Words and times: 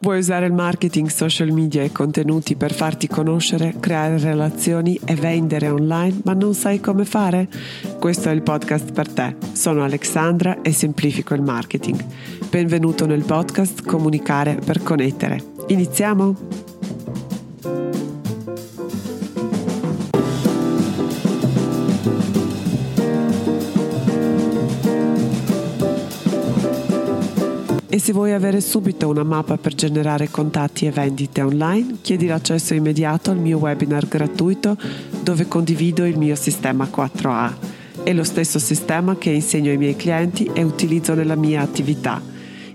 Vuoi 0.00 0.18
usare 0.18 0.46
il 0.46 0.52
marketing, 0.52 1.08
social 1.08 1.50
media 1.50 1.82
e 1.82 1.90
contenuti 1.90 2.54
per 2.54 2.72
farti 2.72 3.08
conoscere, 3.08 3.74
creare 3.80 4.16
relazioni 4.18 4.98
e 5.04 5.16
vendere 5.16 5.68
online, 5.68 6.20
ma 6.22 6.34
non 6.34 6.54
sai 6.54 6.78
come 6.78 7.04
fare? 7.04 7.48
Questo 7.98 8.28
è 8.28 8.32
il 8.32 8.42
podcast 8.42 8.92
per 8.92 9.08
te. 9.12 9.34
Sono 9.54 9.82
Alexandra 9.82 10.62
e 10.62 10.72
semplifico 10.72 11.34
il 11.34 11.42
marketing. 11.42 12.04
Benvenuto 12.48 13.06
nel 13.06 13.24
podcast 13.24 13.84
Comunicare 13.84 14.60
per 14.64 14.84
connettere. 14.84 15.42
Iniziamo? 15.66 16.77
E 27.98 28.00
se 28.00 28.12
vuoi 28.12 28.32
avere 28.32 28.60
subito 28.60 29.08
una 29.08 29.24
mappa 29.24 29.56
per 29.56 29.74
generare 29.74 30.30
contatti 30.30 30.86
e 30.86 30.92
vendite 30.92 31.42
online, 31.42 31.96
chiedi 32.00 32.28
l'accesso 32.28 32.72
immediato 32.74 33.32
al 33.32 33.38
mio 33.38 33.58
webinar 33.58 34.06
gratuito 34.06 34.76
dove 35.20 35.48
condivido 35.48 36.04
il 36.04 36.16
mio 36.16 36.36
sistema 36.36 36.84
4A. 36.84 37.54
È 38.04 38.12
lo 38.12 38.22
stesso 38.22 38.60
sistema 38.60 39.16
che 39.16 39.30
insegno 39.30 39.72
ai 39.72 39.78
miei 39.78 39.96
clienti 39.96 40.48
e 40.54 40.62
utilizzo 40.62 41.14
nella 41.14 41.34
mia 41.34 41.60
attività. 41.60 42.22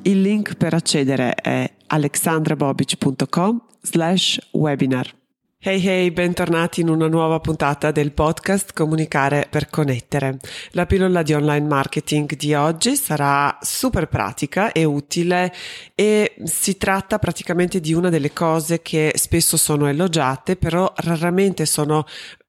Il 0.02 0.22
link 0.22 0.55
per 0.55 0.73
accedere 0.73 1.36
è 1.36 1.72
alexandrabobic.com 1.88 3.62
slash 3.81 4.50
webinar. 4.52 5.23
Hey 5.66 5.81
hey, 5.88 6.12
bentornati 6.12 6.81
in 6.81 6.90
una 6.90 7.08
nuova 7.08 7.40
puntata 7.40 7.91
del 7.91 8.12
podcast 8.12 8.73
Comunicare 8.73 9.48
per 9.49 9.70
connettere. 9.70 10.38
La 10.72 10.86
pillola 10.86 11.23
di 11.23 11.31
online 11.31 11.66
marketing 11.66 12.36
di 12.36 12.53
oggi 12.53 12.98
sarà 12.98 13.58
super 13.62 14.09
pratica 14.09 14.73
e 14.73 14.84
utile 14.84 15.53
e 15.95 16.36
si 16.44 16.76
tratta 16.76 17.17
praticamente 17.17 17.80
di 17.80 17.94
una 17.94 18.09
delle 18.09 18.34
cose 18.34 18.81
che 18.81 19.13
spesso 19.16 19.55
sono 19.55 19.88
elogiate, 19.88 20.58
però 20.58 20.91
raramente 20.98 21.66
sono 21.66 22.03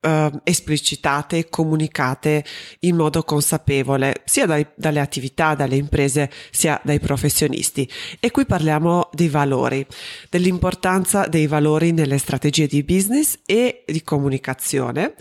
eh, 0.04 0.30
esplicitate 0.44 1.38
e 1.38 1.48
comunicate 1.48 2.44
in 2.80 2.96
modo 2.96 3.22
consapevole, 3.22 4.22
sia 4.24 4.46
dai, 4.46 4.66
dalle 4.76 5.00
attività, 5.00 5.54
dalle 5.54 5.76
imprese, 5.76 6.30
sia 6.50 6.80
dai 6.84 7.00
professionisti. 7.00 7.88
E 8.20 8.30
qui 8.30 8.44
parliamo 8.44 9.08
dei 9.12 9.28
valori, 9.28 9.86
dell'importanza 10.28 11.26
dei 11.26 11.46
valori 11.46 11.92
nelle 11.92 12.18
strategie 12.18 12.66
di 12.66 12.82
business 12.82 13.38
e 13.46 13.84
di 13.86 14.02
comunicazione 14.02 15.14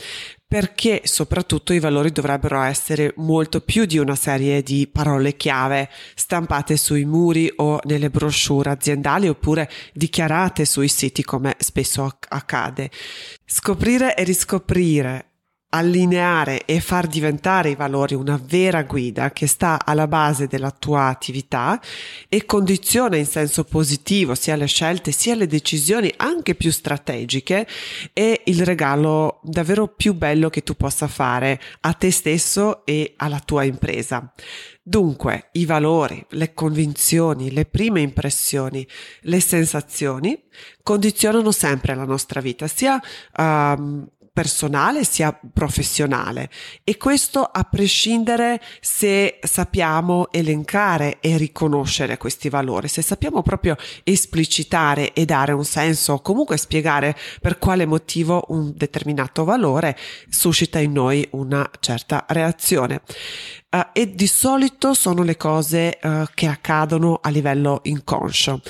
perché 0.53 1.01
soprattutto 1.05 1.73
i 1.73 1.79
valori 1.79 2.11
dovrebbero 2.11 2.61
essere 2.61 3.11
molto 3.17 3.59
più 3.61 3.85
di 3.85 3.97
una 3.97 4.13
serie 4.13 4.61
di 4.61 4.87
parole 4.87 5.35
chiave 5.35 5.89
stampate 6.13 6.77
sui 6.77 7.05
muri 7.05 7.51
o 7.55 7.79
nelle 7.85 8.11
brochure 8.11 8.69
aziendali 8.69 9.27
oppure 9.27 9.67
dichiarate 9.93 10.65
sui 10.65 10.89
siti 10.89 11.23
come 11.23 11.55
spesso 11.57 12.07
accade. 12.29 12.91
Scoprire 13.43 14.15
e 14.15 14.23
riscoprire 14.23 15.33
allineare 15.73 16.66
e 16.66 16.79
far 16.79 17.07
diventare 17.07 17.71
i 17.71 17.75
valori 17.75 18.13
una 18.13 18.39
vera 18.41 18.83
guida 18.83 19.31
che 19.31 19.47
sta 19.47 19.83
alla 19.83 20.07
base 20.07 20.45
della 20.45 20.69
tua 20.69 21.07
attività 21.07 21.81
e 22.30 22.45
condiziona 22.45 23.17
in 23.17 23.25
senso 23.25 23.63
positivo 23.63 24.35
sia 24.35 24.55
le 24.55 24.67
scelte 24.67 25.11
sia 25.11 25.33
le 25.33 25.47
decisioni 25.47 26.13
anche 26.17 26.53
più 26.53 26.71
strategiche 26.71 27.67
è 28.13 28.41
il 28.45 28.63
regalo 28.63 29.39
davvero 29.43 29.88
più 29.88 30.13
bello 30.13 30.49
che 30.49 30.61
tu 30.61 30.75
possa 30.75 31.07
fare 31.07 31.59
a 31.81 31.93
te 31.93 32.11
stesso 32.11 32.85
e 32.85 33.13
alla 33.17 33.39
tua 33.39 33.63
impresa. 33.63 34.31
Dunque, 34.81 35.49
i 35.53 35.65
valori, 35.65 36.23
le 36.31 36.53
convinzioni, 36.53 37.52
le 37.52 37.65
prime 37.65 38.02
impressioni, 38.02 38.85
le 39.21 39.39
sensazioni 39.39 40.43
condizionano 40.83 41.52
sempre 41.52 41.95
la 41.95 42.03
nostra 42.03 42.41
vita, 42.41 42.67
sia 42.67 43.02
um, 43.37 44.05
personale 44.34 45.03
sia 45.03 45.38
professionale 45.53 46.50
e 46.84 46.98
questo 46.98 47.44
a 47.44 47.64
prescindere 47.66 48.60
se 48.82 49.39
sappiamo 49.44 50.32
elencare 50.32 51.20
e 51.20 51.38
riconoscere 51.38 52.17
questi 52.17 52.49
valori, 52.49 52.88
se 52.88 53.04
sappiamo 53.04 53.43
proprio 53.43 53.77
esplicitare 54.04 55.14
e 55.14 55.26
dare 55.26 55.52
un 55.52 55.64
senso 55.64 56.14
o 56.14 56.22
comunque 56.22 56.58
spiegare 56.58 57.16
per 57.39 57.60
quale 57.60 57.86
motivo 57.86 58.45
un 58.48 58.73
determinato 58.76 59.43
valore 59.43 59.95
suscita 60.27 60.80
in 60.80 60.93
noi 60.93 61.27
una 61.32 61.70
certa 61.80 62.26
reazione. 62.27 63.02
Uh, 63.73 63.88
e 63.92 64.14
di 64.14 64.28
solito 64.28 64.94
sono 64.94 65.23
le 65.23 65.36
cose 65.36 65.98
uh, 66.00 66.26
che 66.36 66.45
accadono 66.45 67.20
a 67.20 67.30
livello 67.30 67.80
inconscio. 67.84 68.61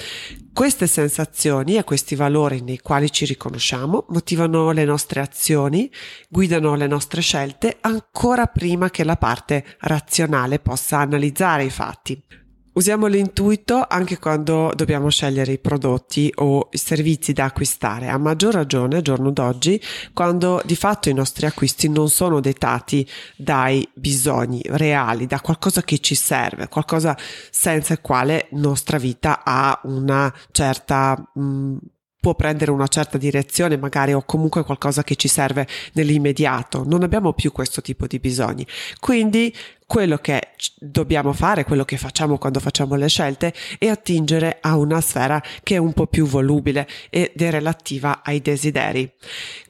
Queste 0.53 0.88
sensazioni 0.88 1.75
e 1.75 1.84
questi 1.84 2.16
valori 2.16 2.62
nei 2.62 2.78
quali 2.78 3.12
ci 3.12 3.25
riconosciamo 3.25 4.06
motivano 4.09 4.72
le 4.72 4.86
nostre 4.86 5.19
azioni, 5.19 5.91
guidano 6.30 6.75
le 6.75 6.88
nostre 6.88 7.19
scelte 7.19 7.80
ancora 7.81 8.46
prima 8.46 8.90
che 8.90 9.03
la 9.03 9.18
parte 9.18 9.75
razionale 9.80 10.59
possa 10.59 11.00
analizzare 11.00 11.66
i 11.66 11.70
fatti. 11.70 12.24
Usiamo 12.73 13.06
l'intuito 13.06 13.85
anche 13.88 14.17
quando 14.17 14.72
dobbiamo 14.75 15.09
scegliere 15.09 15.51
i 15.51 15.59
prodotti 15.59 16.31
o 16.38 16.69
i 16.72 16.78
servizi 16.78 17.31
da 17.31 17.45
acquistare, 17.45 18.07
a 18.07 18.17
maggior 18.17 18.56
ragione 18.56 19.03
giorno 19.03 19.29
d'oggi, 19.29 19.79
quando 20.11 20.59
di 20.66 20.75
fatto 20.75 21.07
i 21.07 21.13
nostri 21.13 21.45
acquisti 21.45 21.88
non 21.88 22.09
sono 22.09 22.39
dettati 22.39 23.07
dai 23.35 23.88
bisogni 23.94 24.59
reali, 24.66 25.28
da 25.28 25.39
qualcosa 25.39 25.84
che 25.84 26.00
ci 26.00 26.16
serve, 26.16 26.67
qualcosa 26.67 27.16
senza 27.51 27.94
il 27.94 28.01
quale 28.01 28.47
nostra 28.53 28.97
vita 28.97 29.44
ha 29.44 29.79
una 29.84 30.34
certa 30.51 31.29
mh, 31.35 31.41
mm, 31.44 31.78
può 32.23 32.35
prendere 32.35 32.72
una 32.72 32.88
certa 32.88 33.17
direzione 33.17 33.75
magari 33.75 34.13
o 34.13 34.23
comunque 34.23 34.63
qualcosa 34.63 35.03
che 35.03 35.17
ci 35.17 35.28
serve 35.28 35.67
nell'immediato. 35.91 36.85
Non 36.85 37.03
abbiamo 37.03 37.34
più 37.34 37.51
questo 37.51 37.81
tipo 37.81 38.07
di 38.07 38.17
bisogni. 38.17 38.66
Quindi 39.01 39.53
quello 39.85 40.16
che 40.19 40.51
dobbiamo 40.79 41.34
fare, 41.34 41.66
quello 41.66 41.84
che 41.84 41.97
facciamo 41.97 42.38
quando 42.38 42.61
facciamo 42.61 42.95
le 42.95 43.09
scelte 43.09 43.53
è 43.78 43.88
attingere 43.88 44.59
a 44.61 44.78
una 44.78 45.01
sfera 45.01 45.44
che 45.63 45.75
è 45.75 45.78
un 45.79 45.91
po' 45.91 46.07
più 46.07 46.25
volubile 46.25 46.88
ed 47.09 47.41
è 47.41 47.51
relativa 47.51 48.22
ai 48.23 48.40
desideri. 48.40 49.11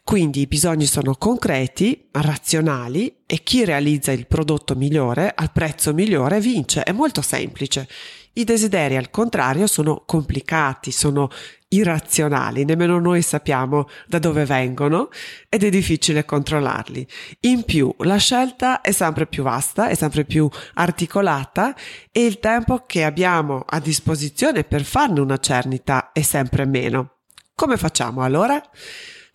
Quindi 0.03 0.41
i 0.41 0.47
bisogni 0.47 0.85
sono 0.85 1.16
concreti, 1.16 2.08
razionali 2.12 3.22
e 3.25 3.41
chi 3.41 3.66
realizza 3.66 4.12
il 4.12 4.28
prodotto 4.28 4.75
migliore 4.75 5.34
al 5.35 5.52
prezzo 5.52 5.91
migliore 5.91 6.40
vince. 6.40 6.84
È 6.84 6.91
molto 6.91 7.24
semplice. 7.24 7.88
I 8.36 8.44
desideri, 8.46 8.98
al 8.98 9.12
contrario, 9.12 9.68
sono 9.68 10.04
complicati, 10.06 10.92
sono 10.92 11.30
irrazionali, 11.68 12.66
nemmeno 12.66 13.00
noi 13.00 13.22
sappiamo 13.22 13.88
da 14.08 14.20
dove 14.20 14.46
vengono 14.46 15.10
ed 15.50 15.64
è 15.64 15.70
difficile 15.70 16.26
controllarli. 16.26 17.06
In 17.42 17.64
più, 17.64 17.94
la 18.00 18.18
scelta 18.18 18.82
è 18.82 18.92
sempre 18.92 19.28
più 19.28 19.44
vasta, 19.44 19.88
è 19.88 19.94
sempre 19.94 20.26
più 20.26 20.50
articolata 20.76 21.76
e 22.12 22.26
il 22.26 22.40
tempo 22.40 22.86
che 22.88 23.04
abbiamo 23.04 23.64
a 23.68 23.80
disposizione 23.80 24.64
per 24.64 24.84
farne 24.84 25.20
una 25.20 25.38
cernita 25.38 26.12
è 26.12 26.22
sempre 26.22 26.66
meno. 26.66 27.18
Come 27.54 27.78
facciamo 27.78 28.24
allora? 28.24 28.62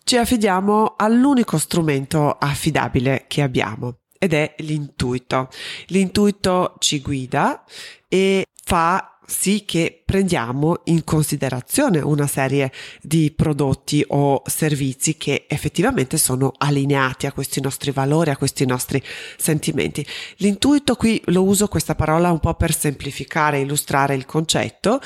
Ci 0.03 0.17
affidiamo 0.17 0.95
all'unico 0.97 1.59
strumento 1.59 2.37
affidabile 2.39 3.27
che 3.29 3.43
abbiamo 3.43 3.99
ed 4.19 4.33
è 4.33 4.55
l'intuito. 4.59 5.49
L'intuito 5.87 6.75
ci 6.79 7.01
guida 7.01 7.63
e 8.09 8.45
fa 8.69 9.18
sì 9.31 9.65
che 9.66 10.00
prendiamo 10.06 10.81
in 10.84 11.05
considerazione 11.05 12.00
una 12.00 12.27
serie 12.27 12.72
di 13.03 13.31
prodotti 13.31 14.03
o 14.09 14.43
servizi 14.47 15.19
che 15.19 15.44
effettivamente 15.47 16.16
sono 16.16 16.55
allineati 16.56 17.27
a 17.27 17.33
questi 17.33 17.61
nostri 17.61 17.91
valori, 17.91 18.31
a 18.31 18.38
questi 18.38 18.65
nostri 18.65 19.03
sentimenti. 19.37 20.05
L'intuito 20.37 20.94
qui 20.94 21.21
lo 21.27 21.43
uso 21.43 21.69
questa 21.69 21.94
parola 21.94 22.33
un 22.33 22.41
po' 22.41 22.55
per 22.55 22.75
semplificare, 22.75 23.61
illustrare 23.61 24.15
il 24.15 24.25
concetto, 24.25 24.94
uh, 24.94 24.99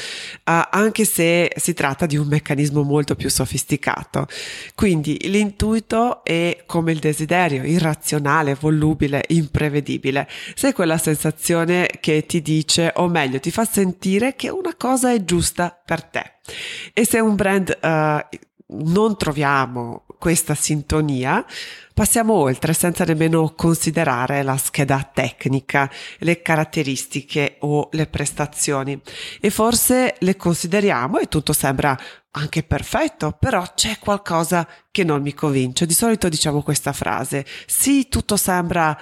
anche 0.71 1.05
se 1.05 1.50
si 1.56 1.75
tratta 1.75 2.06
di 2.06 2.16
un 2.16 2.28
meccanismo 2.28 2.82
molto 2.82 3.17
più 3.17 3.29
sofisticato. 3.29 4.29
Quindi 4.76 5.19
l'intuito 5.23 6.23
è 6.23 6.62
come 6.64 6.93
il 6.93 7.00
desiderio, 7.00 7.64
irrazionale, 7.64 8.55
volubile, 8.55 9.25
imprevedibile. 9.31 10.29
Se 10.55 10.73
quella 10.73 10.97
sensazione 10.97 11.88
che 11.99 12.25
ti 12.25 12.41
dice, 12.41 12.93
o 12.94 13.08
meglio, 13.08 13.41
ti 13.41 13.50
fa 13.50 13.64
sentire 13.64 14.11
che 14.35 14.49
una 14.49 14.75
cosa 14.76 15.12
è 15.12 15.25
giusta 15.25 15.76
per 15.85 16.03
te. 16.05 16.35
E 16.93 17.06
se 17.06 17.20
un 17.20 17.35
brand 17.35 17.79
uh, 17.81 18.37
non 18.67 19.17
troviamo 19.17 20.05
questa 20.19 20.55
sintonia, 20.55 21.44
passiamo 21.93 22.35
oltre 22.35 22.73
senza 22.75 23.05
nemmeno 23.05 23.55
considerare 23.56 24.43
la 24.43 24.56
scheda 24.56 25.11
tecnica, 25.12 25.91
le 26.19 26.41
caratteristiche 26.41 27.56
o 27.61 27.88
le 27.91 28.06
prestazioni. 28.06 29.00
E 29.41 29.50
forse 29.50 30.14
le 30.20 30.37
consideriamo 30.37 31.19
e 31.19 31.26
tutto 31.26 31.53
sembra 31.53 31.99
anche 32.31 32.62
perfetto, 32.62 33.37
però 33.38 33.64
c'è 33.75 33.99
qualcosa 33.99 34.67
che 34.91 35.05
non 35.05 35.23
mi 35.23 35.35
convince. 35.35 35.87
Di 35.87 35.94
solito 35.94 36.29
diciamo 36.29 36.62
questa 36.62 36.93
frase, 36.93 37.44
sì, 37.67 38.09
tutto 38.09 38.37
sembra 38.37 38.97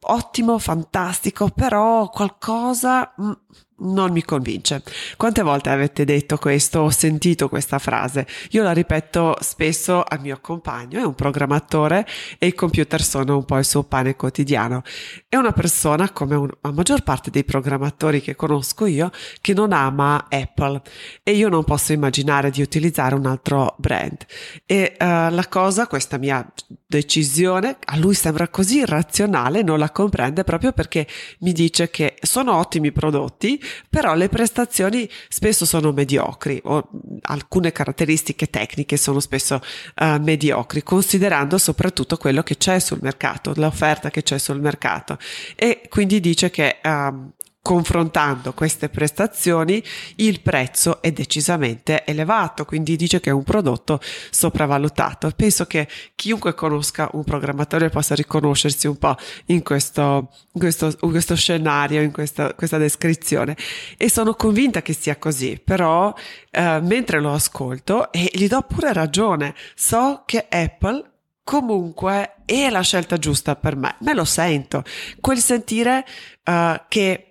ottimo, 0.00 0.58
fantastico, 0.58 1.50
però 1.50 2.08
qualcosa... 2.10 3.14
Mm, 3.20 3.32
non 3.80 4.12
mi 4.12 4.22
convince. 4.22 4.82
Quante 5.16 5.42
volte 5.42 5.70
avete 5.70 6.04
detto 6.04 6.36
questo 6.36 6.80
o 6.80 6.90
sentito 6.90 7.48
questa 7.48 7.78
frase? 7.78 8.26
Io 8.50 8.62
la 8.62 8.72
ripeto 8.72 9.36
spesso 9.40 10.02
al 10.02 10.20
mio 10.20 10.38
compagno, 10.40 10.98
è 10.98 11.04
un 11.04 11.14
programmatore 11.14 12.06
e 12.38 12.48
i 12.48 12.54
computer 12.54 13.02
sono 13.02 13.36
un 13.36 13.44
po' 13.44 13.58
il 13.58 13.64
suo 13.64 13.84
pane 13.84 14.16
quotidiano. 14.16 14.82
È 15.28 15.36
una 15.36 15.52
persona, 15.52 16.10
come 16.10 16.34
un, 16.34 16.48
la 16.60 16.72
maggior 16.72 17.02
parte 17.02 17.30
dei 17.30 17.44
programmatori 17.44 18.20
che 18.20 18.34
conosco 18.34 18.86
io, 18.86 19.10
che 19.40 19.54
non 19.54 19.72
ama 19.72 20.26
Apple 20.28 20.82
e 21.22 21.32
io 21.32 21.48
non 21.48 21.64
posso 21.64 21.92
immaginare 21.92 22.50
di 22.50 22.62
utilizzare 22.62 23.14
un 23.14 23.26
altro 23.26 23.74
brand. 23.78 24.24
E 24.66 24.96
uh, 24.98 25.04
la 25.04 25.46
cosa, 25.48 25.86
questa 25.86 26.18
mia 26.18 26.46
decisione, 26.86 27.76
a 27.84 27.96
lui 27.98 28.14
sembra 28.14 28.48
così 28.48 28.78
irrazionale, 28.78 29.62
non 29.62 29.78
la 29.78 29.90
comprende 29.90 30.42
proprio 30.42 30.72
perché 30.72 31.06
mi 31.40 31.52
dice 31.52 31.90
che 31.90 32.16
sono 32.22 32.56
ottimi 32.56 32.92
prodotti, 32.92 33.60
però 33.88 34.14
le 34.14 34.28
prestazioni 34.28 35.08
spesso 35.28 35.64
sono 35.64 35.92
mediocri 35.92 36.60
o 36.64 36.88
alcune 37.22 37.72
caratteristiche 37.72 38.50
tecniche 38.50 38.96
sono 38.96 39.20
spesso 39.20 39.60
uh, 40.00 40.20
mediocri, 40.20 40.82
considerando 40.82 41.58
soprattutto 41.58 42.16
quello 42.16 42.42
che 42.42 42.56
c'è 42.56 42.78
sul 42.78 42.98
mercato, 43.00 43.52
l'offerta 43.56 44.10
che 44.10 44.22
c'è 44.22 44.38
sul 44.38 44.60
mercato. 44.60 45.18
E 45.54 45.82
quindi 45.88 46.20
dice 46.20 46.50
che 46.50 46.78
uh, 46.82 47.32
confrontando 47.60 48.54
queste 48.54 48.88
prestazioni 48.88 49.82
il 50.16 50.40
prezzo 50.40 51.02
è 51.02 51.12
decisamente 51.12 52.04
elevato, 52.06 52.64
quindi 52.64 52.96
dice 52.96 53.20
che 53.20 53.30
è 53.30 53.32
un 53.32 53.42
prodotto 53.42 54.00
sopravvalutato. 54.30 55.30
Penso 55.36 55.66
che 55.66 55.86
chiunque 56.14 56.54
conosca 56.54 57.10
un 57.12 57.24
programmatore 57.24 57.90
possa 57.90 58.14
riconoscersi 58.14 58.86
un 58.86 58.96
po' 58.96 59.16
in 59.46 59.62
questo, 59.62 60.30
in 60.52 60.60
questo, 60.60 60.96
in 61.02 61.10
questo 61.10 61.34
scenario, 61.34 62.00
in 62.00 62.12
questa, 62.12 62.54
questa, 62.54 62.78
descrizione. 62.78 63.56
E 63.96 64.08
sono 64.08 64.34
convinta 64.34 64.80
che 64.80 64.94
sia 64.94 65.16
così, 65.16 65.60
però 65.62 66.14
eh, 66.50 66.80
mentre 66.80 67.20
lo 67.20 67.32
ascolto 67.32 68.10
e 68.12 68.30
gli 68.32 68.46
do 68.46 68.62
pure 68.62 68.92
ragione, 68.92 69.54
so 69.74 70.22
che 70.24 70.46
Apple 70.48 71.04
comunque 71.44 72.34
è 72.44 72.68
la 72.70 72.82
scelta 72.82 73.16
giusta 73.16 73.56
per 73.56 73.74
me, 73.74 73.96
me 74.00 74.14
lo 74.14 74.24
sento, 74.24 74.84
quel 75.20 75.38
sentire 75.38 76.04
uh, 76.44 76.80
che 76.88 77.27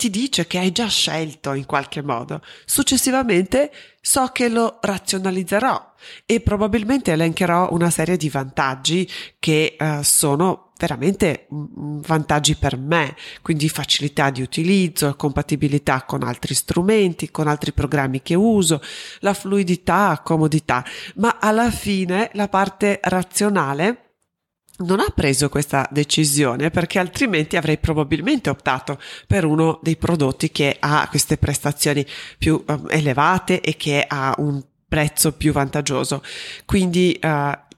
ti 0.00 0.08
dice 0.08 0.46
che 0.46 0.56
hai 0.56 0.72
già 0.72 0.86
scelto 0.86 1.52
in 1.52 1.66
qualche 1.66 2.00
modo. 2.00 2.40
Successivamente 2.64 3.70
so 4.00 4.28
che 4.28 4.48
lo 4.48 4.78
razionalizzerò 4.80 5.92
e 6.24 6.40
probabilmente 6.40 7.12
elencherò 7.12 7.68
una 7.72 7.90
serie 7.90 8.16
di 8.16 8.30
vantaggi 8.30 9.06
che 9.38 9.76
uh, 9.78 10.00
sono 10.00 10.72
veramente 10.78 11.48
vantaggi 11.50 12.56
per 12.56 12.78
me, 12.78 13.14
quindi 13.42 13.68
facilità 13.68 14.30
di 14.30 14.40
utilizzo, 14.40 15.14
compatibilità 15.16 16.04
con 16.04 16.22
altri 16.22 16.54
strumenti, 16.54 17.30
con 17.30 17.46
altri 17.46 17.72
programmi 17.72 18.22
che 18.22 18.34
uso, 18.34 18.80
la 19.18 19.34
fluidità, 19.34 20.22
comodità, 20.24 20.82
ma 21.16 21.36
alla 21.38 21.70
fine 21.70 22.30
la 22.32 22.48
parte 22.48 23.00
razionale 23.02 24.09
non 24.80 25.00
ha 25.00 25.08
preso 25.14 25.48
questa 25.48 25.88
decisione 25.90 26.70
perché 26.70 26.98
altrimenti 26.98 27.56
avrei 27.56 27.78
probabilmente 27.78 28.50
optato 28.50 28.98
per 29.26 29.44
uno 29.44 29.78
dei 29.82 29.96
prodotti 29.96 30.50
che 30.50 30.76
ha 30.78 31.06
queste 31.08 31.36
prestazioni 31.36 32.04
più 32.38 32.62
um, 32.66 32.86
elevate 32.88 33.60
e 33.60 33.76
che 33.76 34.04
ha 34.06 34.34
un 34.38 34.62
prezzo 34.88 35.32
più 35.32 35.52
vantaggioso. 35.52 36.22
Quindi 36.64 37.18
uh, 37.22 37.28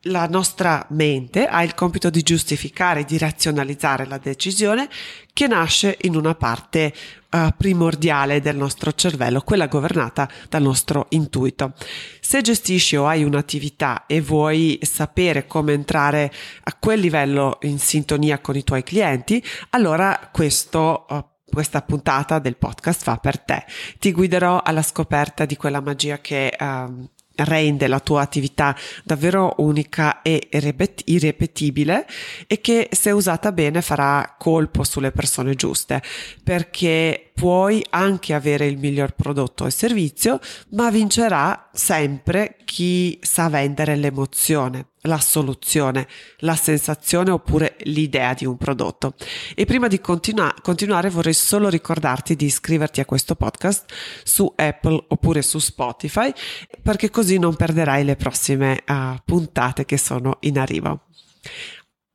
la 0.06 0.26
nostra 0.26 0.84
mente 0.90 1.46
ha 1.46 1.62
il 1.62 1.74
compito 1.74 2.10
di 2.10 2.22
giustificare, 2.22 3.04
di 3.04 3.18
razionalizzare 3.18 4.06
la 4.06 4.18
decisione 4.18 4.88
che 5.32 5.46
nasce 5.46 5.96
in 6.02 6.16
una 6.16 6.34
parte 6.34 6.92
uh, 7.30 7.48
primordiale 7.56 8.40
del 8.40 8.56
nostro 8.56 8.92
cervello, 8.92 9.42
quella 9.42 9.66
governata 9.66 10.28
dal 10.48 10.62
nostro 10.62 11.06
intuito. 11.10 11.74
Se 12.20 12.40
gestisci 12.40 12.96
o 12.96 13.06
hai 13.06 13.22
un'attività 13.22 14.06
e 14.06 14.20
vuoi 14.20 14.78
sapere 14.82 15.46
come 15.46 15.72
entrare 15.72 16.32
a 16.64 16.74
quel 16.74 16.98
livello 16.98 17.58
in 17.62 17.78
sintonia 17.78 18.40
con 18.40 18.56
i 18.56 18.64
tuoi 18.64 18.82
clienti, 18.82 19.42
allora 19.70 20.30
questo 20.32 21.06
uh, 21.08 21.30
questa 21.52 21.82
puntata 21.82 22.38
del 22.38 22.56
podcast 22.56 23.02
fa 23.02 23.18
per 23.18 23.38
te. 23.38 23.66
Ti 23.98 24.10
guiderò 24.12 24.62
alla 24.62 24.80
scoperta 24.80 25.44
di 25.44 25.54
quella 25.54 25.82
magia 25.82 26.18
che 26.18 26.56
uh, 26.58 27.10
rende 27.34 27.86
la 27.86 28.00
tua 28.00 28.22
attività 28.22 28.76
davvero 29.04 29.54
unica 29.58 30.22
e 30.22 30.48
irrepetibile 30.50 32.06
e 32.46 32.60
che 32.60 32.88
se 32.92 33.10
usata 33.10 33.52
bene 33.52 33.82
farà 33.82 34.34
colpo 34.38 34.84
sulle 34.84 35.12
persone 35.12 35.54
giuste. 35.54 36.02
Perché 36.42 37.31
puoi 37.42 37.84
anche 37.90 38.34
avere 38.34 38.68
il 38.68 38.78
miglior 38.78 39.16
prodotto 39.16 39.66
e 39.66 39.72
servizio 39.72 40.38
ma 40.70 40.92
vincerà 40.92 41.70
sempre 41.72 42.54
chi 42.64 43.18
sa 43.20 43.48
vendere 43.48 43.96
l'emozione 43.96 44.90
la 45.06 45.18
soluzione, 45.18 46.06
la 46.38 46.54
sensazione 46.54 47.32
oppure 47.32 47.74
l'idea 47.80 48.34
di 48.34 48.46
un 48.46 48.56
prodotto. 48.56 49.14
E 49.56 49.64
prima 49.64 49.88
di 49.88 50.00
continua- 50.00 50.54
continuare 50.62 51.10
vorrei 51.10 51.34
solo 51.34 51.68
ricordarti 51.68 52.36
di 52.36 52.44
iscriverti 52.44 53.00
a 53.00 53.04
questo 53.04 53.34
podcast 53.34 53.92
su 54.22 54.52
Apple 54.54 55.06
oppure 55.08 55.42
su 55.42 55.58
Spotify 55.58 56.32
perché 56.80 57.10
così 57.10 57.40
non 57.40 57.56
perderai 57.56 58.04
le 58.04 58.14
prossime 58.14 58.84
uh, 58.86 59.16
puntate 59.24 59.84
che 59.84 59.98
sono 59.98 60.36
in 60.42 60.56
arrivo. 60.56 61.00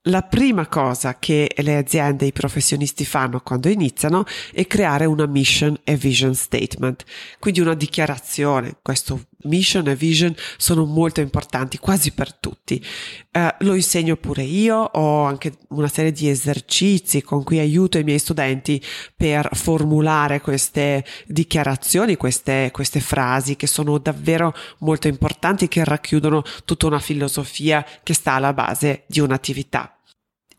La 0.07 0.21
prima 0.21 0.68
cosa 0.68 1.18
che 1.19 1.54
le 1.57 1.75
aziende 1.75 2.24
e 2.24 2.27
i 2.30 2.31
professionisti 2.31 3.04
fanno 3.04 3.42
quando 3.42 3.68
iniziano 3.68 4.24
è 4.54 4.65
creare 4.65 5.04
una 5.04 5.25
mission 5.25 5.77
e 5.83 5.98
vision 5.98 6.33
statement, 6.33 7.04
quindi 7.39 7.59
una 7.59 7.74
dichiarazione. 7.74 8.77
Questo 8.81 9.25
mission 9.44 9.86
e 9.89 9.95
vision 9.95 10.33
sono 10.56 10.86
molto 10.86 11.19
importanti 11.19 11.77
quasi 11.77 12.13
per 12.13 12.33
tutti. 12.33 12.81
Eh, 13.31 13.56
lo 13.59 13.75
insegno 13.75 14.15
pure 14.15 14.44
io, 14.44 14.77
ho 14.77 15.24
anche 15.24 15.57
una 15.69 15.89
serie 15.89 16.13
di 16.13 16.30
esercizi 16.30 17.21
con 17.21 17.44
cui 17.44 17.60
aiuto 17.60 17.98
i 17.98 18.03
miei 18.06 18.19
studenti 18.19 18.81
per 19.13 19.50
formulare 19.51 20.39
queste 20.39 21.03
dichiarazioni, 21.25 22.15
queste, 22.15 22.69
queste 22.71 23.01
frasi 23.01 23.57
che 23.57 23.68
sono 23.68 23.98
davvero 23.98 24.53
molto 24.80 25.10
importanti, 25.10 25.68
che 25.68 25.83
racchiudono 25.83 26.44
tutta 26.63 26.88
una 26.88 27.00
filosofia 27.00 27.86
che 28.03 28.13
sta 28.13 28.33
alla 28.33 28.53
base 28.53 29.03
di 29.07 29.19
un'attività. 29.19 29.92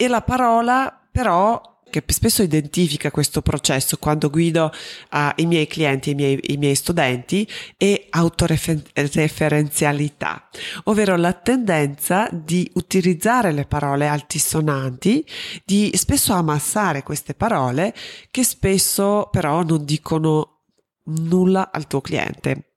E 0.00 0.06
la 0.06 0.22
parola 0.22 0.96
però 1.10 1.60
che 1.90 2.04
spesso 2.06 2.42
identifica 2.42 3.10
questo 3.10 3.42
processo 3.42 3.96
quando 3.96 4.30
guido 4.30 4.70
uh, 5.10 5.32
i 5.36 5.46
miei 5.46 5.66
clienti, 5.66 6.10
i 6.10 6.14
miei, 6.14 6.38
i 6.52 6.56
miei 6.56 6.76
studenti, 6.76 7.44
è 7.76 8.06
autoreferenzialità, 8.10 10.48
ovvero 10.84 11.16
la 11.16 11.32
tendenza 11.32 12.28
di 12.30 12.70
utilizzare 12.74 13.50
le 13.52 13.64
parole 13.64 14.06
altisonanti, 14.06 15.26
di 15.64 15.90
spesso 15.94 16.32
ammassare 16.32 17.02
queste 17.02 17.34
parole 17.34 17.92
che 18.30 18.44
spesso 18.44 19.28
però 19.32 19.64
non 19.64 19.84
dicono 19.84 20.60
nulla 21.04 21.70
al 21.72 21.86
tuo 21.86 22.00
cliente. 22.00 22.67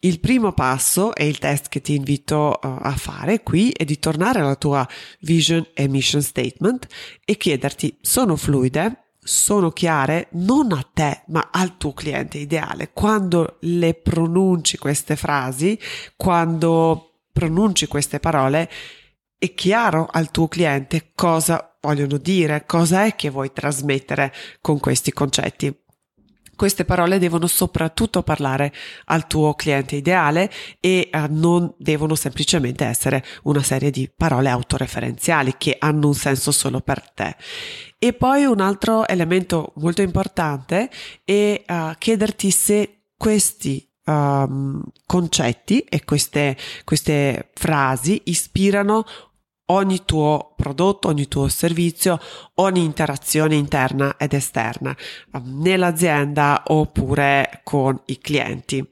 Il 0.00 0.18
primo 0.20 0.52
passo 0.52 1.14
e 1.14 1.28
il 1.28 1.38
test 1.38 1.68
che 1.68 1.80
ti 1.80 1.94
invito 1.94 2.58
uh, 2.60 2.78
a 2.80 2.94
fare 2.96 3.42
qui 3.42 3.70
è 3.70 3.84
di 3.84 3.98
tornare 3.98 4.40
alla 4.40 4.56
tua 4.56 4.86
vision 5.20 5.66
e 5.74 5.86
mission 5.88 6.22
statement 6.22 6.86
e 7.24 7.36
chiederti 7.36 7.98
sono 8.00 8.36
fluide, 8.36 9.14
sono 9.22 9.70
chiare 9.70 10.26
non 10.32 10.72
a 10.72 10.84
te 10.92 11.22
ma 11.28 11.50
al 11.52 11.76
tuo 11.76 11.92
cliente 11.92 12.38
ideale. 12.38 12.90
Quando 12.92 13.58
le 13.60 13.94
pronunci 13.94 14.78
queste 14.78 15.14
frasi, 15.16 15.78
quando 16.16 17.20
pronunci 17.32 17.86
queste 17.86 18.18
parole, 18.18 18.68
è 19.38 19.54
chiaro 19.54 20.08
al 20.10 20.30
tuo 20.30 20.48
cliente 20.48 21.10
cosa 21.14 21.76
vogliono 21.80 22.16
dire, 22.16 22.64
cosa 22.64 23.04
è 23.04 23.16
che 23.16 23.28
vuoi 23.28 23.52
trasmettere 23.52 24.32
con 24.60 24.78
questi 24.78 25.12
concetti. 25.12 25.81
Queste 26.62 26.84
parole 26.84 27.18
devono 27.18 27.48
soprattutto 27.48 28.22
parlare 28.22 28.72
al 29.06 29.26
tuo 29.26 29.54
cliente 29.54 29.96
ideale 29.96 30.48
e 30.78 31.10
uh, 31.12 31.26
non 31.28 31.74
devono 31.76 32.14
semplicemente 32.14 32.84
essere 32.84 33.24
una 33.42 33.64
serie 33.64 33.90
di 33.90 34.08
parole 34.16 34.48
autoreferenziali 34.48 35.56
che 35.58 35.74
hanno 35.80 36.06
un 36.06 36.14
senso 36.14 36.52
solo 36.52 36.78
per 36.78 37.10
te. 37.10 37.34
E 37.98 38.12
poi 38.12 38.44
un 38.44 38.60
altro 38.60 39.08
elemento 39.08 39.72
molto 39.78 40.02
importante 40.02 40.88
è 41.24 41.64
uh, 41.66 41.94
chiederti 41.98 42.52
se 42.52 43.06
questi 43.16 43.84
um, 44.04 44.80
concetti 45.04 45.80
e 45.80 46.04
queste, 46.04 46.56
queste 46.84 47.50
frasi 47.54 48.20
ispirano 48.26 49.04
ogni 49.72 50.04
tuo 50.04 50.52
prodotto, 50.56 51.08
ogni 51.08 51.26
tuo 51.28 51.48
servizio, 51.48 52.20
ogni 52.56 52.84
interazione 52.84 53.54
interna 53.54 54.16
ed 54.16 54.32
esterna 54.32 54.94
um, 55.32 55.60
nell'azienda 55.62 56.62
oppure 56.66 57.60
con 57.64 58.00
i 58.06 58.18
clienti. 58.18 58.86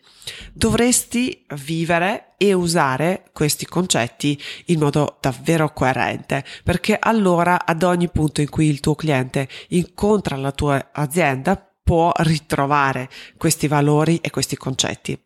Dovresti 0.52 1.44
vivere 1.54 2.34
e 2.36 2.52
usare 2.52 3.24
questi 3.32 3.66
concetti 3.66 4.40
in 4.66 4.80
modo 4.80 5.18
davvero 5.20 5.72
coerente 5.72 6.44
perché 6.64 6.96
allora 6.98 7.66
ad 7.66 7.82
ogni 7.82 8.08
punto 8.08 8.40
in 8.40 8.48
cui 8.48 8.68
il 8.68 8.80
tuo 8.80 8.94
cliente 8.94 9.48
incontra 9.68 10.36
la 10.36 10.52
tua 10.52 10.90
azienda 10.92 11.62
può 11.82 12.12
ritrovare 12.18 13.08
questi 13.36 13.66
valori 13.68 14.18
e 14.22 14.30
questi 14.30 14.56
concetti. 14.56 15.18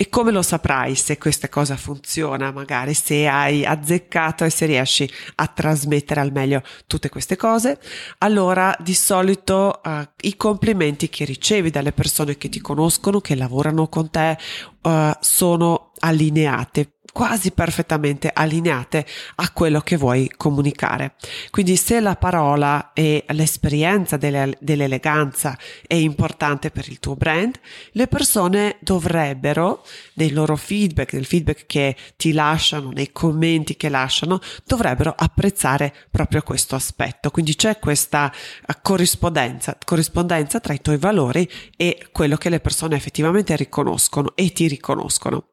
E 0.00 0.08
come 0.10 0.30
lo 0.30 0.42
saprai 0.42 0.94
se 0.94 1.18
questa 1.18 1.48
cosa 1.48 1.76
funziona, 1.76 2.52
magari 2.52 2.94
se 2.94 3.26
hai 3.26 3.66
azzeccato 3.66 4.44
e 4.44 4.50
se 4.50 4.66
riesci 4.66 5.10
a 5.34 5.48
trasmettere 5.48 6.20
al 6.20 6.30
meglio 6.30 6.62
tutte 6.86 7.08
queste 7.08 7.34
cose? 7.34 7.80
Allora, 8.18 8.76
di 8.78 8.94
solito 8.94 9.80
uh, 9.82 10.08
i 10.20 10.36
complimenti 10.36 11.08
che 11.08 11.24
ricevi 11.24 11.70
dalle 11.70 11.90
persone 11.90 12.36
che 12.36 12.48
ti 12.48 12.60
conoscono, 12.60 13.20
che 13.20 13.34
lavorano 13.34 13.88
con 13.88 14.08
te, 14.08 14.38
uh, 14.82 15.10
sono 15.18 15.90
allineate 15.98 16.97
quasi 17.12 17.50
perfettamente 17.50 18.30
allineate 18.32 19.06
a 19.36 19.50
quello 19.50 19.80
che 19.80 19.96
vuoi 19.96 20.30
comunicare. 20.36 21.14
Quindi 21.50 21.76
se 21.76 22.00
la 22.00 22.16
parola 22.16 22.92
e 22.92 23.24
l'esperienza 23.28 24.16
delle, 24.16 24.56
dell'eleganza 24.60 25.58
è 25.86 25.94
importante 25.94 26.70
per 26.70 26.88
il 26.88 27.00
tuo 27.00 27.16
brand, 27.16 27.58
le 27.92 28.06
persone 28.06 28.76
dovrebbero, 28.80 29.84
nei 30.14 30.30
loro 30.30 30.56
feedback, 30.56 31.14
nel 31.14 31.24
feedback 31.24 31.66
che 31.66 31.96
ti 32.16 32.32
lasciano, 32.32 32.90
nei 32.90 33.10
commenti 33.12 33.76
che 33.76 33.88
lasciano, 33.88 34.40
dovrebbero 34.64 35.14
apprezzare 35.16 35.92
proprio 36.10 36.42
questo 36.42 36.74
aspetto. 36.74 37.30
Quindi 37.30 37.56
c'è 37.56 37.78
questa 37.78 38.32
eh, 38.32 38.76
corrispondenza, 38.82 39.76
corrispondenza 39.84 40.60
tra 40.60 40.72
i 40.72 40.80
tuoi 40.80 40.98
valori 40.98 41.48
e 41.76 42.08
quello 42.12 42.36
che 42.36 42.48
le 42.48 42.60
persone 42.60 42.96
effettivamente 42.96 43.56
riconoscono 43.56 44.32
e 44.34 44.52
ti 44.52 44.68
riconoscono. 44.68 45.48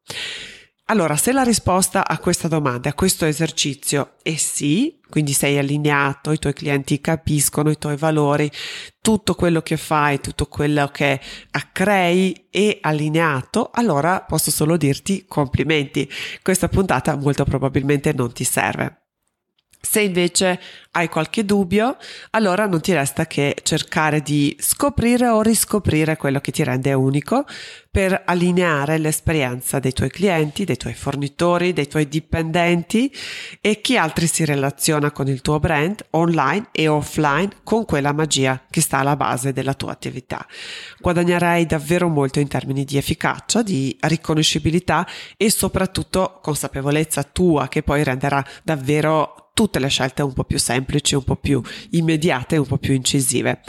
Allora, 0.87 1.15
se 1.17 1.31
la 1.31 1.41
risposta 1.41 2.07
a 2.07 2.19
questa 2.19 2.47
domanda, 2.47 2.89
a 2.89 2.93
questo 2.93 3.25
esercizio 3.25 4.17
è 4.21 4.35
sì, 4.35 4.99
quindi 5.09 5.33
sei 5.33 5.57
allineato, 5.57 6.31
i 6.31 6.37
tuoi 6.37 6.53
clienti 6.53 7.01
capiscono 7.01 7.71
i 7.71 7.79
tuoi 7.79 7.97
valori, 7.97 8.51
tutto 9.01 9.33
quello 9.33 9.63
che 9.63 9.77
fai, 9.77 10.19
tutto 10.19 10.45
quello 10.45 10.87
che 10.89 11.19
crei 11.71 12.45
è 12.51 12.77
allineato, 12.81 13.71
allora 13.73 14.21
posso 14.21 14.51
solo 14.51 14.77
dirti 14.77 15.25
complimenti. 15.27 16.07
Questa 16.43 16.67
puntata 16.67 17.15
molto 17.15 17.45
probabilmente 17.45 18.13
non 18.13 18.31
ti 18.31 18.43
serve. 18.43 19.04
Se 19.85 20.01
invece 20.01 20.59
hai 20.91 21.07
qualche 21.09 21.45
dubbio, 21.45 21.97
allora 22.31 22.65
non 22.65 22.81
ti 22.81 22.91
resta 22.91 23.27
che 23.27 23.55
cercare 23.61 24.21
di 24.21 24.55
scoprire 24.59 25.27
o 25.27 25.41
riscoprire 25.41 26.17
quello 26.17 26.39
che 26.39 26.51
ti 26.51 26.63
rende 26.63 26.91
unico 26.93 27.45
per 27.91 28.23
allineare 28.25 28.97
l'esperienza 28.97 29.79
dei 29.79 29.93
tuoi 29.93 30.09
clienti, 30.09 30.65
dei 30.65 30.75
tuoi 30.75 30.93
fornitori, 30.93 31.71
dei 31.71 31.87
tuoi 31.87 32.07
dipendenti 32.07 33.13
e 33.61 33.79
chi 33.81 33.95
altri 33.97 34.25
si 34.27 34.43
relaziona 34.43 35.11
con 35.11 35.27
il 35.27 35.41
tuo 35.41 35.59
brand 35.59 36.03
online 36.11 36.69
e 36.71 36.87
offline 36.87 37.49
con 37.63 37.85
quella 37.85 38.11
magia 38.11 38.61
che 38.69 38.81
sta 38.81 38.97
alla 38.97 39.15
base 39.15 39.53
della 39.53 39.75
tua 39.75 39.91
attività. 39.91 40.45
Guadagnerai 40.99 41.65
davvero 41.65 42.09
molto 42.09 42.39
in 42.39 42.47
termini 42.47 42.85
di 42.85 42.97
efficacia, 42.97 43.61
di 43.61 43.95
riconoscibilità 43.99 45.07
e 45.37 45.51
soprattutto 45.51 46.39
consapevolezza 46.41 47.23
tua 47.23 47.67
che 47.67 47.83
poi 47.83 48.03
renderà 48.03 48.43
davvero 48.63 49.44
tutte 49.55 49.79
le 49.79 49.87
scelte 49.87 50.21
un 50.21 50.33
po' 50.33 50.43
più 50.43 50.59
semplici, 50.59 51.15
un 51.15 51.23
po' 51.23 51.37
più 51.37 51.61
immediate, 51.91 52.57
un 52.57 52.67
po' 52.67 52.77
più 52.77 52.93
incisive. 52.93 53.61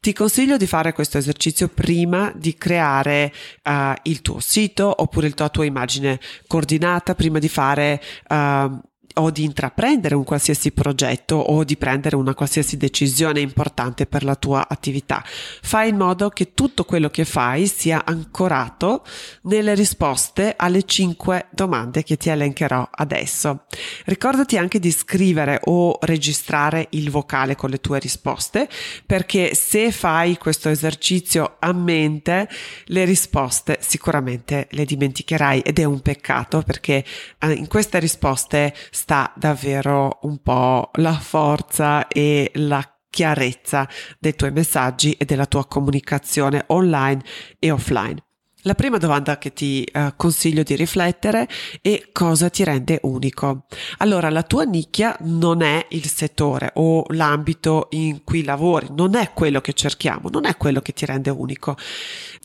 Ti 0.00 0.12
consiglio 0.12 0.56
di 0.56 0.68
fare 0.68 0.92
questo 0.92 1.18
esercizio 1.18 1.66
prima 1.66 2.32
di 2.36 2.54
creare 2.54 3.32
uh, 3.64 3.92
il 4.04 4.22
tuo 4.22 4.38
sito 4.38 5.02
oppure 5.02 5.32
la 5.34 5.48
tua 5.48 5.64
immagine 5.64 6.20
coordinata, 6.46 7.16
prima 7.16 7.40
di 7.40 7.48
fare 7.48 8.00
uh, 8.28 8.80
o 9.14 9.30
di 9.30 9.44
intraprendere 9.44 10.14
un 10.14 10.24
qualsiasi 10.24 10.72
progetto 10.72 11.36
o 11.36 11.64
di 11.64 11.76
prendere 11.76 12.16
una 12.16 12.34
qualsiasi 12.34 12.76
decisione 12.76 13.40
importante 13.40 14.06
per 14.06 14.24
la 14.24 14.34
tua 14.34 14.68
attività. 14.68 15.22
Fai 15.24 15.90
in 15.90 15.96
modo 15.96 16.28
che 16.28 16.54
tutto 16.54 16.84
quello 16.84 17.08
che 17.08 17.24
fai 17.24 17.66
sia 17.66 18.04
ancorato 18.04 19.04
nelle 19.42 19.74
risposte 19.74 20.54
alle 20.56 20.84
cinque 20.84 21.46
domande 21.50 22.02
che 22.02 22.16
ti 22.16 22.28
elencherò 22.28 22.88
adesso. 22.90 23.64
Ricordati 24.04 24.56
anche 24.56 24.78
di 24.78 24.90
scrivere 24.90 25.60
o 25.64 25.98
registrare 26.02 26.88
il 26.90 27.10
vocale 27.10 27.56
con 27.56 27.70
le 27.70 27.80
tue 27.80 27.98
risposte 27.98 28.68
perché 29.04 29.54
se 29.54 29.92
fai 29.92 30.36
questo 30.36 30.68
esercizio 30.68 31.56
a 31.58 31.72
mente 31.72 32.48
le 32.86 33.04
risposte 33.04 33.78
sicuramente 33.80 34.68
le 34.70 34.84
dimenticherai 34.84 35.60
ed 35.60 35.78
è 35.78 35.84
un 35.84 36.00
peccato 36.00 36.62
perché 36.62 37.04
eh, 37.38 37.52
in 37.52 37.68
queste 37.68 37.98
risposte 37.98 38.74
sta 39.02 39.32
davvero 39.34 40.20
un 40.22 40.38
po' 40.38 40.90
la 40.94 41.14
forza 41.14 42.06
e 42.06 42.52
la 42.54 42.88
chiarezza 43.10 43.88
dei 44.20 44.36
tuoi 44.36 44.52
messaggi 44.52 45.10
e 45.14 45.24
della 45.24 45.46
tua 45.46 45.66
comunicazione 45.66 46.62
online 46.68 47.20
e 47.58 47.72
offline. 47.72 48.22
La 48.60 48.74
prima 48.74 48.98
domanda 48.98 49.38
che 49.38 49.52
ti 49.52 49.84
uh, 49.92 50.12
consiglio 50.14 50.62
di 50.62 50.76
riflettere 50.76 51.48
è 51.80 52.10
cosa 52.12 52.48
ti 52.48 52.62
rende 52.62 53.00
unico. 53.02 53.64
Allora, 53.98 54.30
la 54.30 54.44
tua 54.44 54.62
nicchia 54.62 55.16
non 55.22 55.62
è 55.62 55.84
il 55.90 56.06
settore 56.06 56.70
o 56.74 57.04
l'ambito 57.08 57.88
in 57.90 58.22
cui 58.22 58.44
lavori, 58.44 58.86
non 58.94 59.16
è 59.16 59.32
quello 59.32 59.60
che 59.60 59.72
cerchiamo, 59.72 60.28
non 60.28 60.44
è 60.44 60.56
quello 60.56 60.80
che 60.80 60.92
ti 60.92 61.04
rende 61.06 61.30
unico. 61.30 61.76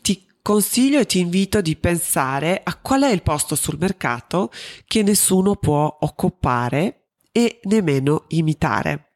Ti 0.02 0.27
consiglio 0.48 1.02
e 1.02 1.06
ti 1.06 1.20
invito 1.20 1.60
di 1.60 1.76
pensare 1.76 2.62
a 2.64 2.78
qual 2.78 3.02
è 3.02 3.12
il 3.12 3.22
posto 3.22 3.54
sul 3.54 3.76
mercato 3.78 4.50
che 4.86 5.04
nessuno 5.04 5.58
può 5.58 5.98
occupare 6.00 7.08
e 7.34 7.60
nemmeno 7.64 8.24
imitare. 8.30 9.16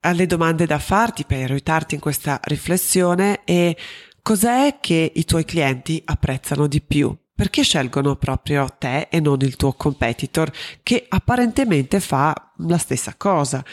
Le 0.00 0.26
domande 0.26 0.64
da 0.64 0.78
farti 0.78 1.24
per 1.24 1.50
aiutarti 1.50 1.96
in 1.96 2.00
questa 2.00 2.38
riflessione 2.44 3.42
è 3.42 3.74
cos'è 4.22 4.78
che 4.80 5.10
i 5.16 5.24
tuoi 5.24 5.44
clienti 5.44 6.00
apprezzano 6.04 6.68
di 6.68 6.80
più? 6.80 7.12
Perché 7.34 7.64
scelgono 7.64 8.14
proprio 8.14 8.68
te 8.78 9.08
e 9.10 9.18
non 9.18 9.38
il 9.40 9.56
tuo 9.56 9.72
competitor 9.72 10.52
che 10.84 11.06
apparentemente 11.08 11.98
fa 11.98 12.52
la 12.58 12.78
stessa 12.78 13.14
cosa? 13.16 13.64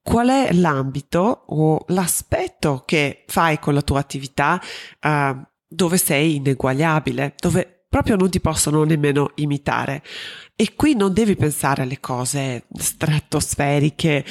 Qual 0.00 0.28
è 0.28 0.52
l'ambito 0.52 1.46
o 1.48 1.84
l'aspetto 1.88 2.84
che 2.86 3.24
fai 3.26 3.58
con 3.58 3.74
la 3.74 3.82
tua 3.82 3.98
attività 3.98 4.60
uh, 5.00 5.50
dove 5.74 5.96
sei 5.96 6.36
ineguagliabile, 6.36 7.34
dove 7.38 7.82
proprio 7.92 8.16
non 8.16 8.30
ti 8.30 8.40
possono 8.40 8.84
nemmeno 8.84 9.32
imitare. 9.34 10.02
E 10.56 10.74
qui 10.76 10.94
non 10.94 11.12
devi 11.12 11.36
pensare 11.36 11.82
alle 11.82 12.00
cose 12.00 12.64
stratosferiche, 12.72 14.24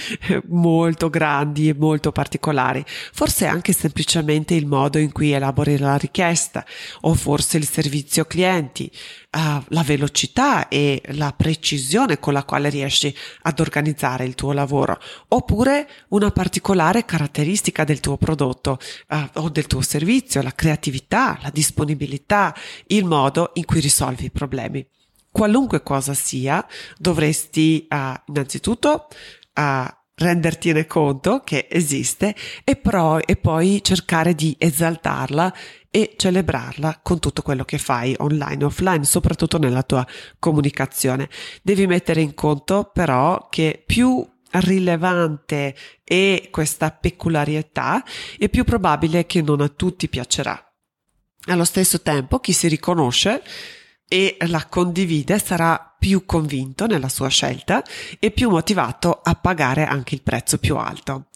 molto 0.47 1.09
grandi 1.09 1.69
e 1.69 1.75
molto 1.75 2.11
particolari, 2.11 2.83
forse 2.85 3.45
anche 3.45 3.73
semplicemente 3.73 4.55
il 4.55 4.65
modo 4.65 4.97
in 4.97 5.11
cui 5.11 5.31
elabori 5.31 5.77
la 5.77 5.95
richiesta 5.97 6.65
o 7.01 7.13
forse 7.13 7.57
il 7.57 7.67
servizio 7.67 8.25
clienti, 8.25 8.89
uh, 9.31 9.63
la 9.67 9.83
velocità 9.83 10.67
e 10.67 11.01
la 11.13 11.33
precisione 11.33 12.19
con 12.19 12.33
la 12.33 12.43
quale 12.43 12.69
riesci 12.69 13.15
ad 13.43 13.59
organizzare 13.59 14.25
il 14.25 14.35
tuo 14.35 14.51
lavoro, 14.51 14.99
oppure 15.29 15.89
una 16.09 16.31
particolare 16.31 17.05
caratteristica 17.05 17.83
del 17.83 17.99
tuo 17.99 18.17
prodotto 18.17 18.79
uh, 19.09 19.29
o 19.35 19.49
del 19.49 19.67
tuo 19.67 19.81
servizio, 19.81 20.41
la 20.41 20.53
creatività, 20.53 21.37
la 21.41 21.49
disponibilità, 21.49 22.55
il 22.87 23.05
modo 23.05 23.51
in 23.55 23.65
cui 23.65 23.79
risolvi 23.79 24.25
i 24.25 24.31
problemi. 24.31 24.85
Qualunque 25.31 25.81
cosa 25.81 26.13
sia, 26.13 26.65
dovresti 26.97 27.87
uh, 27.89 27.95
innanzitutto 28.27 29.07
rendertene 30.21 30.85
conto 30.85 31.41
che 31.43 31.67
esiste 31.69 32.35
e, 32.63 32.75
pro, 32.75 33.19
e 33.25 33.35
poi 33.35 33.83
cercare 33.83 34.33
di 34.33 34.55
esaltarla 34.57 35.53
e 35.89 36.13
celebrarla 36.15 36.99
con 37.03 37.19
tutto 37.19 37.41
quello 37.41 37.65
che 37.65 37.77
fai 37.77 38.15
online 38.19 38.61
e 38.61 38.65
offline, 38.65 39.03
soprattutto 39.03 39.57
nella 39.57 39.83
tua 39.83 40.05
comunicazione. 40.39 41.29
Devi 41.61 41.87
mettere 41.87 42.21
in 42.21 42.33
conto 42.33 42.89
però 42.93 43.47
che 43.49 43.83
più 43.85 44.25
rilevante 44.51 45.75
è 46.03 46.47
questa 46.51 46.91
peculiarità, 46.91 48.03
è 48.37 48.49
più 48.49 48.63
probabile 48.63 49.25
che 49.25 49.41
non 49.41 49.61
a 49.61 49.67
tutti 49.69 50.07
piacerà. 50.07 50.65
Allo 51.45 51.63
stesso 51.65 52.01
tempo, 52.01 52.39
chi 52.39 52.53
si 52.53 52.67
riconosce 52.67 53.41
e 54.13 54.35
la 54.47 54.65
condivide 54.65 55.39
sarà 55.39 55.95
più 55.97 56.25
convinto 56.25 56.85
nella 56.85 57.07
sua 57.07 57.29
scelta 57.29 57.81
e 58.19 58.31
più 58.31 58.49
motivato 58.49 59.21
a 59.23 59.35
pagare 59.35 59.85
anche 59.85 60.15
il 60.15 60.21
prezzo 60.21 60.57
più 60.57 60.75
alto. 60.75 61.27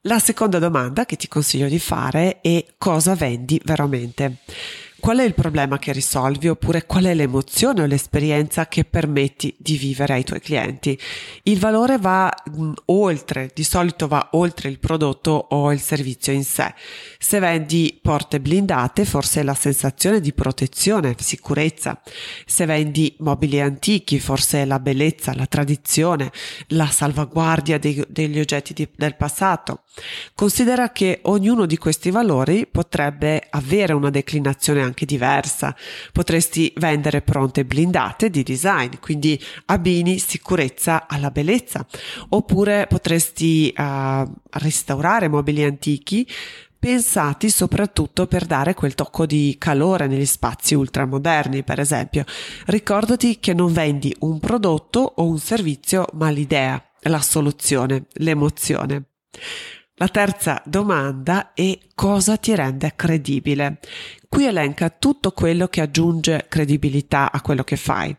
La 0.00 0.18
seconda 0.18 0.58
domanda 0.58 1.06
che 1.06 1.14
ti 1.14 1.28
consiglio 1.28 1.68
di 1.68 1.78
fare 1.78 2.40
è 2.40 2.64
cosa 2.76 3.14
vendi 3.14 3.60
veramente? 3.64 4.38
Qual 5.00 5.18
è 5.18 5.22
il 5.22 5.34
problema 5.34 5.78
che 5.78 5.92
risolvi 5.92 6.48
oppure 6.48 6.84
qual 6.84 7.04
è 7.04 7.14
l'emozione 7.14 7.82
o 7.82 7.86
l'esperienza 7.86 8.66
che 8.66 8.84
permetti 8.84 9.54
di 9.56 9.76
vivere 9.76 10.14
ai 10.14 10.24
tuoi 10.24 10.40
clienti? 10.40 10.98
Il 11.44 11.60
valore 11.60 11.98
va 11.98 12.28
mh, 12.28 12.72
oltre, 12.86 13.48
di 13.54 13.62
solito 13.62 14.08
va 14.08 14.30
oltre 14.32 14.68
il 14.68 14.80
prodotto 14.80 15.46
o 15.50 15.72
il 15.72 15.80
servizio 15.80 16.32
in 16.32 16.42
sé. 16.42 16.74
Se 17.16 17.38
vendi 17.38 17.96
porte 18.02 18.40
blindate, 18.40 19.04
forse 19.04 19.40
è 19.40 19.44
la 19.44 19.54
sensazione 19.54 20.20
di 20.20 20.32
protezione, 20.32 21.14
sicurezza. 21.16 22.00
Se 22.44 22.66
vendi 22.66 23.14
mobili 23.20 23.60
antichi, 23.60 24.18
forse 24.18 24.62
è 24.62 24.64
la 24.64 24.80
bellezza, 24.80 25.32
la 25.32 25.46
tradizione, 25.46 26.32
la 26.68 26.86
salvaguardia 26.86 27.78
dei, 27.78 28.04
degli 28.08 28.40
oggetti 28.40 28.74
di, 28.74 28.88
del 28.96 29.14
passato. 29.14 29.84
Considera 30.34 30.90
che 30.90 31.20
ognuno 31.22 31.66
di 31.66 31.78
questi 31.78 32.10
valori 32.10 32.66
potrebbe 32.66 33.46
avere 33.50 33.92
una 33.92 34.10
declinazione 34.10 34.87
anche 34.88 35.06
diversa. 35.06 35.74
Potresti 36.12 36.72
vendere 36.76 37.22
pronte 37.22 37.64
blindate 37.64 38.30
di 38.30 38.42
design, 38.42 38.90
quindi 39.00 39.40
abbini 39.66 40.18
sicurezza 40.18 41.06
alla 41.06 41.30
bellezza, 41.30 41.86
oppure 42.30 42.86
potresti 42.88 43.72
uh, 43.76 44.30
restaurare 44.50 45.28
mobili 45.28 45.62
antichi 45.62 46.26
pensati 46.78 47.50
soprattutto 47.50 48.26
per 48.26 48.46
dare 48.46 48.74
quel 48.74 48.94
tocco 48.94 49.26
di 49.26 49.56
calore 49.58 50.06
negli 50.06 50.26
spazi 50.26 50.74
ultramoderni, 50.74 51.64
per 51.64 51.80
esempio. 51.80 52.24
Ricordati 52.66 53.40
che 53.40 53.52
non 53.52 53.72
vendi 53.72 54.14
un 54.20 54.38
prodotto 54.38 55.00
o 55.16 55.26
un 55.26 55.38
servizio, 55.38 56.06
ma 56.12 56.30
l'idea, 56.30 56.82
la 57.02 57.20
soluzione, 57.20 58.06
l'emozione. 58.14 59.04
La 60.00 60.08
terza 60.08 60.62
domanda 60.64 61.52
è 61.54 61.76
cosa 61.96 62.36
ti 62.36 62.54
rende 62.54 62.92
credibile? 62.94 63.80
Qui 64.30 64.44
elenca 64.44 64.90
tutto 64.90 65.32
quello 65.32 65.68
che 65.68 65.80
aggiunge 65.80 66.46
credibilità 66.50 67.32
a 67.32 67.40
quello 67.40 67.64
che 67.64 67.76
fai, 67.76 68.14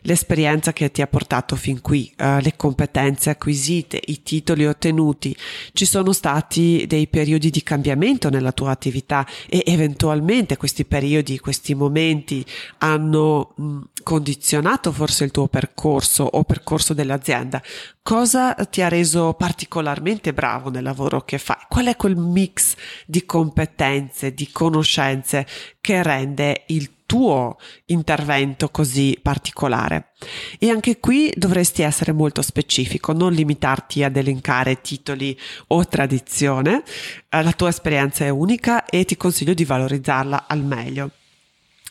l'esperienza 0.00 0.72
che 0.72 0.90
ti 0.90 1.02
ha 1.02 1.06
portato 1.06 1.54
fin 1.54 1.80
qui, 1.80 2.12
uh, 2.18 2.40
le 2.40 2.54
competenze 2.56 3.30
acquisite, 3.30 4.00
i 4.06 4.24
titoli 4.24 4.66
ottenuti. 4.66 5.34
Ci 5.72 5.84
sono 5.84 6.12
stati 6.12 6.84
dei 6.88 7.06
periodi 7.06 7.48
di 7.50 7.62
cambiamento 7.62 8.28
nella 8.28 8.50
tua 8.50 8.72
attività 8.72 9.24
e 9.48 9.62
eventualmente 9.64 10.56
questi 10.56 10.84
periodi, 10.84 11.38
questi 11.38 11.76
momenti 11.76 12.44
hanno 12.78 13.54
mh, 13.56 13.78
condizionato 14.02 14.90
forse 14.90 15.22
il 15.22 15.30
tuo 15.30 15.46
percorso 15.46 16.24
o 16.24 16.42
percorso 16.42 16.92
dell'azienda. 16.92 17.62
Cosa 18.02 18.54
ti 18.54 18.82
ha 18.82 18.88
reso 18.88 19.34
particolarmente 19.34 20.32
bravo 20.32 20.70
nel 20.70 20.82
lavoro 20.82 21.22
che 21.22 21.38
fai? 21.38 21.58
Qual 21.68 21.86
è 21.86 21.94
quel 21.94 22.16
mix 22.16 22.74
di 23.06 23.24
competenze, 23.24 24.34
di 24.34 24.50
conoscenze 24.50 25.46
che 25.80 26.02
rende 26.02 26.64
il 26.68 26.90
tuo 27.06 27.58
intervento 27.86 28.70
così 28.70 29.18
particolare. 29.20 30.12
E 30.58 30.70
anche 30.70 30.98
qui 30.98 31.30
dovresti 31.36 31.82
essere 31.82 32.12
molto 32.12 32.40
specifico, 32.40 33.12
non 33.12 33.32
limitarti 33.32 34.02
ad 34.02 34.16
elencare 34.16 34.80
titoli 34.80 35.38
o 35.68 35.86
tradizione. 35.86 36.82
Eh, 37.28 37.42
la 37.42 37.52
tua 37.52 37.68
esperienza 37.68 38.24
è 38.24 38.30
unica 38.30 38.86
e 38.86 39.04
ti 39.04 39.18
consiglio 39.18 39.52
di 39.52 39.66
valorizzarla 39.66 40.46
al 40.48 40.64
meglio. 40.64 41.10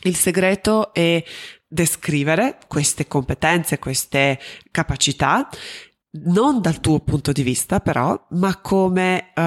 Il 0.04 0.16
segreto 0.16 0.92
è 0.92 1.24
descrivere 1.68 2.58
queste 2.68 3.06
competenze, 3.08 3.78
queste 3.78 4.40
capacità, 4.72 5.48
non 6.24 6.62
dal 6.62 6.80
tuo 6.80 7.00
punto 7.00 7.32
di 7.32 7.44
vista 7.44 7.80
però, 7.80 8.20
ma 8.32 8.58
come 8.60 9.32
uh, 9.36 9.42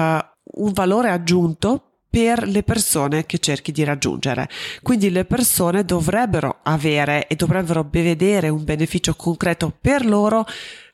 un 0.61 0.71
valore 0.71 1.09
aggiunto 1.09 1.94
per 2.15 2.47
le 2.47 2.63
persone 2.63 3.25
che 3.25 3.39
cerchi 3.39 3.73
di 3.73 3.83
raggiungere. 3.83 4.47
Quindi 4.81 5.11
le 5.11 5.25
persone 5.25 5.83
dovrebbero 5.83 6.59
avere 6.63 7.27
e 7.27 7.35
dovrebbero 7.35 7.85
vedere 7.91 8.47
un 8.47 8.63
beneficio 8.63 9.15
concreto 9.15 9.77
per 9.81 10.05
loro 10.05 10.45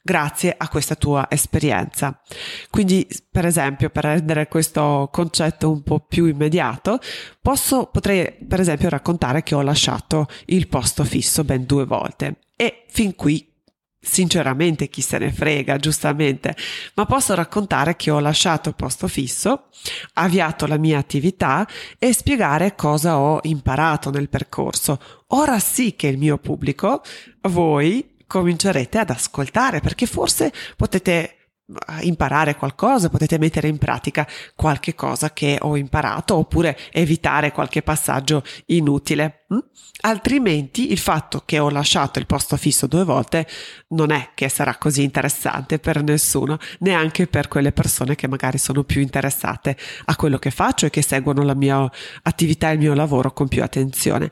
grazie 0.01 0.56
a 0.58 0.68
questa 0.68 0.96
tua 0.96 1.28
esperienza. 1.30 2.20
Quindi, 2.72 3.08
per 3.30 3.46
esempio, 3.46 3.92
per 3.92 4.06
rendere 4.06 4.48
questo 4.48 5.10
concetto 5.12 5.70
un 5.70 5.84
po' 5.84 6.00
più 6.00 6.25
immediato, 6.25 6.98
posso, 7.40 7.86
potrei, 7.86 8.34
per 8.48 8.60
esempio, 8.60 8.90
raccontare 8.90 9.44
che 9.44 9.54
ho 9.54 9.62
lasciato 9.62 10.25
il 10.46 10.68
posto 10.68 11.04
fisso 11.04 11.44
ben 11.44 11.66
due 11.66 11.86
volte 11.86 12.38
e 12.56 12.86
fin 12.88 13.13
qui 13.16 13.50
Sinceramente 14.03 14.88
chi 14.88 15.01
se 15.01 15.20
ne 15.20 15.31
frega, 15.31 15.77
giustamente, 15.77 16.55
ma 16.96 17.05
posso 17.05 17.36
raccontare 17.36 17.96
che 17.96 18.10
ho 18.10 18.20
lasciato 18.20 18.70
il 18.70 18.75
posto 18.75 19.08
fisso, 19.08 19.67
avviato 20.13 20.65
la 20.65 20.77
mia 20.77 20.98
attività 20.98 21.67
e 22.00 22.12
spiegare 22.12 22.74
cosa 22.74 23.20
ho 23.20 23.39
imparato 23.43 24.10
nel 24.10 24.27
percorso. 24.27 25.00
Ora 25.27 25.60
sì 25.60 25.96
che 25.96 26.08
il 26.08 26.17
mio 26.17 26.39
pubblico, 26.39 27.03
voi, 27.41 28.15
comincerete 28.25 28.98
ad 28.98 29.12
ascoltare 29.12 29.81
perché 29.81 30.08
forse 30.08 30.51
potete 30.75 31.35
imparare 32.01 32.55
qualcosa, 32.55 33.09
potete 33.09 33.37
mettere 33.37 33.68
in 33.68 33.77
pratica 33.77 34.27
qualche 34.55 34.96
cosa 34.96 35.31
che 35.31 35.57
ho 35.61 35.77
imparato 35.77 36.35
oppure 36.35 36.77
evitare 36.92 37.51
qualche 37.51 37.81
passaggio 37.81 38.44
inutile. 38.68 39.41
Mm? 39.53 39.59
Altrimenti 40.03 40.92
il 40.92 40.98
fatto 40.98 41.44
che 41.46 41.59
ho 41.59 41.70
lasciato 41.70 42.18
il 42.20 42.25
posto 42.25 42.55
fisso 42.55 42.87
due 42.87 43.03
volte 43.03 43.46
non 43.90 44.09
è 44.11 44.29
che 44.33 44.48
sarà 44.48 44.77
così 44.77 45.03
interessante 45.03 45.77
per 45.77 46.01
nessuno, 46.01 46.57
neanche 46.79 47.27
per 47.27 47.50
quelle 47.50 47.74
persone 47.74 48.16
che 48.16 48.27
magari 48.27 48.57
sono 48.57 48.83
più 48.83 49.01
interessate 49.01 49.77
a 50.05 50.16
quello 50.16 50.40
che 50.40 50.50
faccio 50.50 50.85
e 50.85 50.90
che 50.90 51.01
seguono 51.03 51.44
la 51.44 51.53
mia 51.53 51.87
attività 52.24 52.70
e 52.70 52.74
il 52.74 52.79
mio 52.79 52.94
lavoro 52.94 53.33
con 53.33 53.48
più 53.48 53.61
attenzione. 53.61 54.31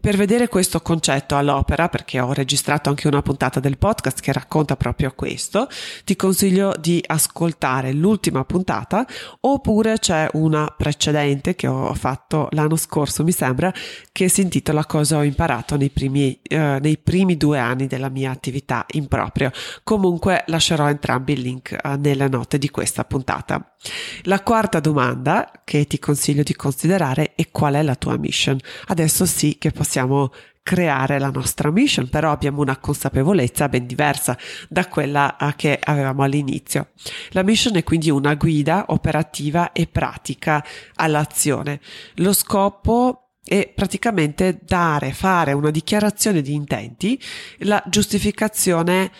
Per 0.00 0.16
vedere 0.16 0.48
questo 0.48 0.80
concetto 0.80 1.36
all'opera, 1.36 1.88
perché 1.88 2.20
ho 2.20 2.32
registrato 2.32 2.90
anche 2.90 3.08
una 3.08 3.22
puntata 3.22 3.58
del 3.60 3.78
podcast 3.78 4.20
che 4.20 4.32
racconta 4.32 4.76
proprio 4.76 5.12
questo, 5.16 5.68
ti 6.04 6.14
consiglio 6.14 6.74
di 6.78 7.02
ascoltare 7.04 7.92
l'ultima 7.92 8.44
puntata 8.44 9.06
oppure 9.40 9.98
c'è 9.98 10.28
una 10.34 10.72
precedente 10.76 11.56
che 11.56 11.66
ho 11.66 11.94
fatto 11.94 12.48
l'anno 12.52 12.76
scorso, 12.76 13.24
mi 13.24 13.32
sembra, 13.32 13.72
che 14.12 14.28
si 14.28 14.42
intitola 14.42 14.57
Cosa 14.86 15.18
ho 15.18 15.22
imparato 15.22 15.76
nei 15.76 15.90
primi, 15.90 16.40
eh, 16.42 16.78
nei 16.80 16.98
primi 16.98 17.36
due 17.36 17.58
anni 17.58 17.86
della 17.86 18.08
mia 18.08 18.30
attività 18.30 18.84
in 18.92 19.06
proprio. 19.06 19.50
Comunque 19.82 20.44
lascerò 20.46 20.88
entrambi 20.88 21.32
i 21.32 21.42
link 21.42 21.72
eh, 21.72 21.96
nelle 21.96 22.28
note 22.28 22.58
di 22.58 22.70
questa 22.70 23.04
puntata. 23.04 23.74
La 24.22 24.42
quarta 24.42 24.80
domanda 24.80 25.50
che 25.64 25.86
ti 25.86 25.98
consiglio 25.98 26.42
di 26.42 26.54
considerare 26.54 27.34
è 27.34 27.50
qual 27.50 27.74
è 27.74 27.82
la 27.82 27.96
tua 27.96 28.16
mission. 28.16 28.58
Adesso 28.86 29.26
sì 29.26 29.56
che 29.58 29.70
possiamo 29.70 30.30
creare 30.68 31.18
la 31.18 31.30
nostra 31.30 31.70
mission, 31.70 32.10
però 32.10 32.30
abbiamo 32.30 32.60
una 32.60 32.76
consapevolezza 32.76 33.70
ben 33.70 33.86
diversa 33.86 34.36
da 34.68 34.86
quella 34.86 35.36
eh, 35.38 35.54
che 35.56 35.78
avevamo 35.82 36.22
all'inizio. 36.24 36.88
La 37.30 37.42
mission 37.42 37.76
è 37.76 37.82
quindi 37.82 38.10
una 38.10 38.34
guida 38.34 38.84
operativa 38.88 39.72
e 39.72 39.86
pratica 39.86 40.62
all'azione. 40.96 41.80
Lo 42.16 42.34
scopo 42.34 43.27
è 43.48 43.72
praticamente 43.74 44.58
dare, 44.62 45.12
fare 45.12 45.52
una 45.52 45.70
dichiarazione 45.70 46.42
di 46.42 46.54
intenti, 46.54 47.20
la 47.60 47.82
giustificazione 47.86 49.10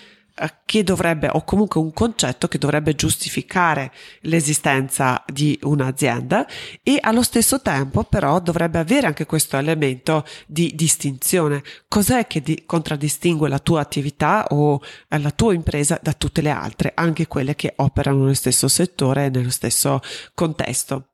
eh, 0.41 0.55
che 0.65 0.85
dovrebbe, 0.85 1.29
o 1.33 1.43
comunque 1.43 1.81
un 1.81 1.93
concetto 1.93 2.47
che 2.47 2.59
dovrebbe 2.59 2.95
giustificare 2.95 3.91
l'esistenza 4.23 5.25
di 5.27 5.59
un'azienda 5.63 6.47
e 6.83 6.99
allo 7.01 7.23
stesso 7.23 7.61
tempo 7.61 8.05
però 8.05 8.39
dovrebbe 8.41 8.79
avere 8.79 9.07
anche 9.07 9.27
questo 9.27 9.57
elemento 9.57 10.25
di 10.47 10.73
distinzione. 10.75 11.63
Cos'è 11.89 12.27
che 12.27 12.41
di, 12.41 12.63
contraddistingue 12.67 13.49
la 13.49 13.59
tua 13.59 13.81
attività 13.81 14.47
o 14.51 14.81
eh, 15.09 15.19
la 15.19 15.31
tua 15.33 15.55
impresa 15.55 15.99
da 16.01 16.13
tutte 16.13 16.43
le 16.43 16.51
altre, 16.51 16.93
anche 16.95 17.27
quelle 17.27 17.57
che 17.57 17.73
operano 17.77 18.21
nello 18.21 18.35
stesso 18.35 18.69
settore 18.69 19.27
e 19.27 19.31
nello 19.31 19.51
stesso 19.51 20.01
contesto? 20.35 21.09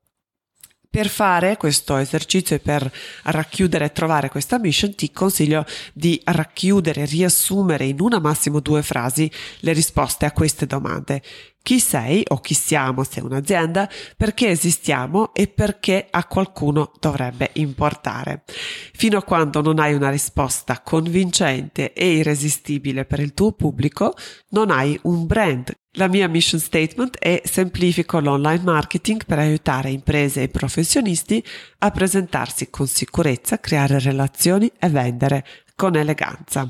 Per 0.95 1.09
fare 1.09 1.57
questo 1.57 1.97
esercizio 1.97 2.55
e 2.55 2.59
per 2.59 2.89
racchiudere 3.23 3.83
e 3.83 3.91
trovare 3.91 4.29
questa 4.29 4.57
mission 4.57 4.95
ti 4.95 5.11
consiglio 5.11 5.65
di 5.91 6.21
racchiudere, 6.23 7.03
riassumere 7.03 7.83
in 7.83 7.99
una 7.99 8.19
massimo 8.19 8.61
due 8.61 8.81
frasi 8.81 9.29
le 9.59 9.73
risposte 9.73 10.25
a 10.25 10.31
queste 10.31 10.65
domande. 10.65 11.21
Chi 11.61 11.81
sei 11.81 12.23
o 12.29 12.39
chi 12.39 12.53
siamo 12.53 13.03
se 13.03 13.19
un'azienda, 13.19 13.89
perché 14.15 14.47
esistiamo 14.47 15.33
e 15.33 15.47
perché 15.47 16.07
a 16.09 16.23
qualcuno 16.23 16.93
dovrebbe 16.97 17.49
importare. 17.55 18.45
Fino 18.93 19.17
a 19.17 19.23
quando 19.23 19.61
non 19.61 19.79
hai 19.79 19.93
una 19.93 20.09
risposta 20.09 20.79
convincente 20.79 21.91
e 21.91 22.13
irresistibile 22.13 23.03
per 23.03 23.19
il 23.19 23.33
tuo 23.33 23.51
pubblico, 23.51 24.13
non 24.51 24.71
hai 24.71 24.97
un 25.03 25.25
brand 25.25 25.75
la 25.95 26.07
mia 26.07 26.27
mission 26.27 26.59
statement 26.59 27.17
è 27.17 27.41
semplifico 27.45 28.19
l'online 28.19 28.63
marketing 28.63 29.25
per 29.25 29.39
aiutare 29.39 29.89
imprese 29.89 30.43
e 30.43 30.49
professionisti 30.49 31.43
a 31.79 31.91
presentarsi 31.91 32.69
con 32.69 32.87
sicurezza, 32.87 33.59
creare 33.59 33.99
relazioni 33.99 34.71
e 34.77 34.89
vendere 34.89 35.45
con 35.75 35.95
eleganza. 35.95 36.69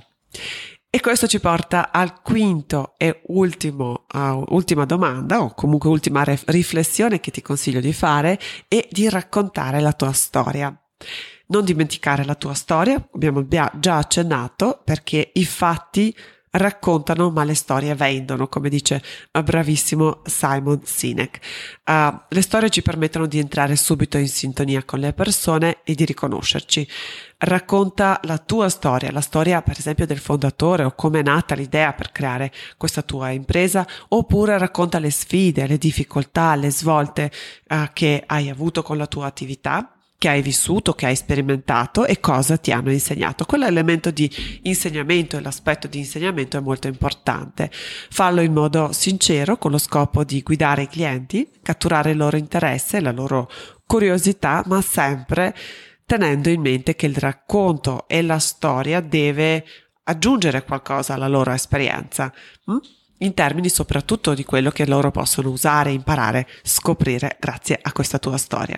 E 0.90 1.02
questo 1.02 1.28
ci 1.28 1.40
porta 1.40 1.92
al 1.92 2.22
quinto 2.22 2.94
e 2.98 3.22
ultimo, 3.28 4.06
uh, 4.14 4.46
ultima 4.50 4.86
domanda, 4.86 5.42
o 5.42 5.54
comunque 5.54 5.90
ultima 5.90 6.24
ref- 6.24 6.48
riflessione 6.48 7.20
che 7.20 7.32
ti 7.32 7.42
consiglio 7.42 7.82
di 7.82 7.92
fare, 7.92 8.40
e 8.70 8.88
di 8.90 9.10
raccontare 9.10 9.82
la 9.82 9.92
tua 9.92 10.14
storia. 10.14 10.74
Non 11.48 11.66
dimenticare 11.66 12.24
la 12.24 12.36
tua 12.36 12.54
storia, 12.54 13.10
abbiamo 13.14 13.46
già 13.46 13.98
accennato, 13.98 14.82
perché 14.86 15.32
i 15.34 15.46
fatti 15.46 16.16
raccontano 16.58 17.30
ma 17.32 17.44
le 17.44 17.54
storie 17.54 17.96
vendono, 17.96 18.48
come 18.48 18.70
dice 18.70 19.02
bravissimo 19.32 20.22
Simon 20.26 20.82
Sinek. 20.84 21.39
Uh, 21.86 22.18
le 22.30 22.41
storie 22.41 22.70
ci 22.70 22.82
permettono 22.82 23.26
di 23.26 23.39
entrare 23.39 23.76
subito 23.76 24.18
in 24.18 24.28
sintonia 24.28 24.84
con 24.84 25.00
le 25.00 25.13
persone 25.13 25.78
e 25.84 25.96
di 25.96 26.06
riconoscerci. 26.06 26.88
Racconta 27.38 28.20
la 28.24 28.38
tua 28.38 28.70
storia, 28.70 29.12
la 29.12 29.22
storia 29.22 29.62
per 29.62 29.78
esempio 29.78 30.06
del 30.06 30.20
fondatore 30.20 30.84
o 30.84 30.96
come 30.96 31.20
è 31.20 31.24
nata 31.24 31.56
l'idea 31.56 31.94
per 31.94 32.12
creare 32.12 32.52
questa 32.78 33.02
tua 33.02 33.30
impresa, 33.32 33.86
oppure 34.10 34.58
racconta 34.58 35.00
le 35.00 35.12
sfide, 35.12 35.68
le 35.68 35.78
difficoltà, 35.78 36.56
le 36.56 36.72
svolte 36.72 37.32
uh, 37.70 37.88
che 37.94 38.24
hai 38.26 38.50
avuto 38.50 38.82
con 38.82 38.98
la 38.98 39.08
tua 39.08 39.26
attività 39.26 39.94
che 40.17 40.30
hai 40.30 40.41
vissuto, 40.41 40.93
che 40.93 41.06
hai 41.06 41.15
sperimentato 41.15 42.06
e 42.06 42.19
cosa 42.19 42.58
ti 42.58 42.71
hanno 42.71 42.91
insegnato. 42.91 43.45
Quell'elemento 43.45 44.12
di 44.12 44.30
insegnamento 44.63 45.38
e 45.38 45.41
l'aspetto 45.41 45.88
di 45.88 45.99
insegnamento 45.99 46.58
è 46.58 46.62
molto 46.62 46.88
importante. 46.88 47.69
Fallo 47.71 48.41
in 48.41 48.54
modo 48.54 48.91
sincero 48.91 49.58
con 49.58 49.71
lo 49.71 49.78
scopo 49.78 50.23
di 50.23 50.41
guidare 50.41 50.84
i 50.84 50.88
clienti, 50.88 51.49
catturare 51.62 52.12
il 52.12 52.17
loro 52.17 52.38
interesse, 52.38 53.01
la 53.01 53.12
loro 53.12 53.49
curiosità, 53.86 54.63
ma 54.67 54.82
sempre 54.82 55.56
tenendo 56.06 56.49
in 56.49 56.62
mente 56.62 56.95
che 56.95 57.08
il 57.08 57.15
racconto 57.15 58.08
e 58.08 58.21
la 58.21 58.39
storia 58.39 59.01
deve 59.01 59.65
aggiungere 60.04 60.63
qualcosa 60.63 61.15
alla 61.15 61.28
loro 61.28 61.51
esperienza. 61.51 62.32
Hm? 62.65 62.78
in 63.19 63.34
termini 63.34 63.69
soprattutto 63.69 64.34
di 64.34 64.43
quello 64.43 64.71
che 64.71 64.86
loro 64.86 65.10
possono 65.10 65.49
usare, 65.49 65.91
imparare, 65.91 66.47
scoprire 66.63 67.38
grazie 67.39 67.80
a 67.82 67.93
questa 67.93 68.19
tua 68.19 68.38
storia. 68.38 68.78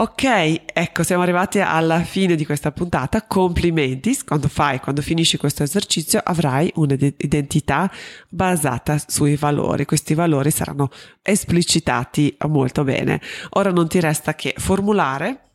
Ok, 0.00 0.62
ecco, 0.72 1.02
siamo 1.02 1.20
arrivati 1.20 1.60
alla 1.60 2.02
fine 2.02 2.34
di 2.34 2.46
questa 2.46 2.72
puntata. 2.72 3.26
Complimenti, 3.26 4.18
quando 4.24 4.48
fai, 4.48 4.80
quando 4.80 5.02
finisci 5.02 5.36
questo 5.36 5.62
esercizio 5.62 6.22
avrai 6.24 6.72
un'identità 6.76 7.90
basata 8.30 8.96
sui 9.06 9.36
valori. 9.36 9.84
Questi 9.84 10.14
valori 10.14 10.50
saranno 10.50 10.88
esplicitati 11.20 12.34
molto 12.48 12.82
bene. 12.82 13.20
Ora 13.50 13.72
non 13.72 13.88
ti 13.88 14.00
resta 14.00 14.34
che 14.34 14.54
formulare 14.56 15.50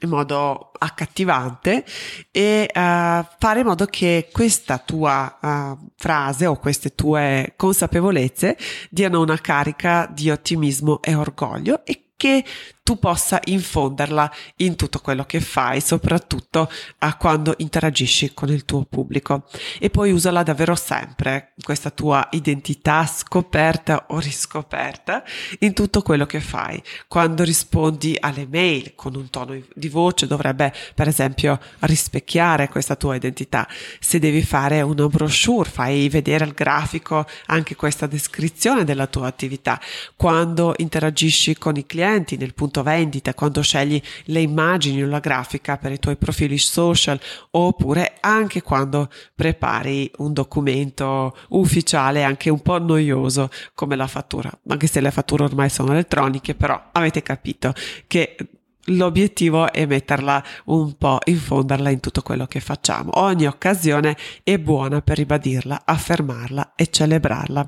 in 0.00 0.10
modo 0.10 0.72
accattivante 0.76 1.86
e 2.30 2.68
uh, 2.68 2.74
fare 2.74 3.60
in 3.60 3.64
modo 3.64 3.86
che 3.86 4.28
questa 4.30 4.76
tua 4.76 5.38
uh, 5.40 5.88
frase 5.96 6.44
o 6.44 6.56
queste 6.56 6.94
tue 6.94 7.54
consapevolezze 7.56 8.58
diano 8.90 9.22
una 9.22 9.38
carica 9.38 10.06
di 10.12 10.28
ottimismo 10.28 11.00
e 11.00 11.14
orgoglio 11.14 11.82
e 11.86 12.00
che 12.16 12.44
tu 12.84 12.98
possa 12.98 13.40
infonderla 13.44 14.30
in 14.56 14.76
tutto 14.76 14.98
quello 14.98 15.24
che 15.24 15.40
fai, 15.40 15.80
soprattutto 15.80 16.70
uh, 17.00 17.16
quando 17.18 17.54
interagisci 17.56 18.34
con 18.34 18.50
il 18.50 18.66
tuo 18.66 18.84
pubblico. 18.84 19.46
E 19.78 19.88
poi 19.88 20.12
usala 20.12 20.42
davvero 20.42 20.74
sempre, 20.74 21.54
questa 21.62 21.88
tua 21.88 22.28
identità 22.32 23.06
scoperta 23.06 24.04
o 24.08 24.18
riscoperta, 24.18 25.24
in 25.60 25.72
tutto 25.72 26.02
quello 26.02 26.26
che 26.26 26.40
fai. 26.40 26.82
Quando 27.08 27.42
rispondi 27.42 28.18
alle 28.20 28.46
mail 28.46 28.94
con 28.94 29.14
un 29.14 29.30
tono 29.30 29.58
di 29.74 29.88
voce 29.88 30.26
dovrebbe, 30.26 30.70
per 30.94 31.08
esempio, 31.08 31.58
rispecchiare 31.80 32.68
questa 32.68 32.96
tua 32.96 33.14
identità. 33.14 33.66
Se 33.98 34.18
devi 34.18 34.42
fare 34.42 34.82
una 34.82 35.06
brochure, 35.06 35.70
fai 35.70 36.10
vedere 36.10 36.44
al 36.44 36.52
grafico 36.52 37.24
anche 37.46 37.76
questa 37.76 38.06
descrizione 38.06 38.84
della 38.84 39.06
tua 39.06 39.26
attività. 39.26 39.80
Quando 40.16 40.74
interagisci 40.76 41.56
con 41.56 41.76
i 41.76 41.86
clienti 41.86 42.36
nel 42.36 42.52
punto 42.74 42.82
vendita, 42.82 43.34
quando 43.34 43.62
scegli 43.62 44.00
le 44.24 44.40
immagini 44.40 45.02
o 45.02 45.06
la 45.06 45.20
grafica 45.20 45.76
per 45.76 45.92
i 45.92 45.98
tuoi 46.00 46.16
profili 46.16 46.58
social, 46.58 47.20
oppure 47.52 48.16
anche 48.20 48.62
quando 48.62 49.08
prepari 49.34 50.10
un 50.18 50.32
documento 50.32 51.36
ufficiale 51.50 52.24
anche 52.24 52.50
un 52.50 52.60
po' 52.60 52.78
noioso 52.78 53.50
come 53.74 53.94
la 53.94 54.08
fattura, 54.08 54.50
anche 54.68 54.88
se 54.88 55.00
le 55.00 55.12
fatture 55.12 55.44
ormai 55.44 55.70
sono 55.70 55.92
elettroniche, 55.92 56.54
però 56.54 56.90
avete 56.92 57.22
capito 57.22 57.72
che 58.06 58.36
L'obiettivo 58.88 59.72
è 59.72 59.86
metterla 59.86 60.44
un 60.64 60.98
po', 60.98 61.18
infonderla 61.24 61.88
in 61.88 62.00
tutto 62.00 62.20
quello 62.20 62.44
che 62.44 62.60
facciamo. 62.60 63.12
Ogni 63.14 63.46
occasione 63.46 64.14
è 64.42 64.58
buona 64.58 65.00
per 65.00 65.16
ribadirla, 65.16 65.84
affermarla 65.86 66.74
e 66.76 66.90
celebrarla. 66.90 67.66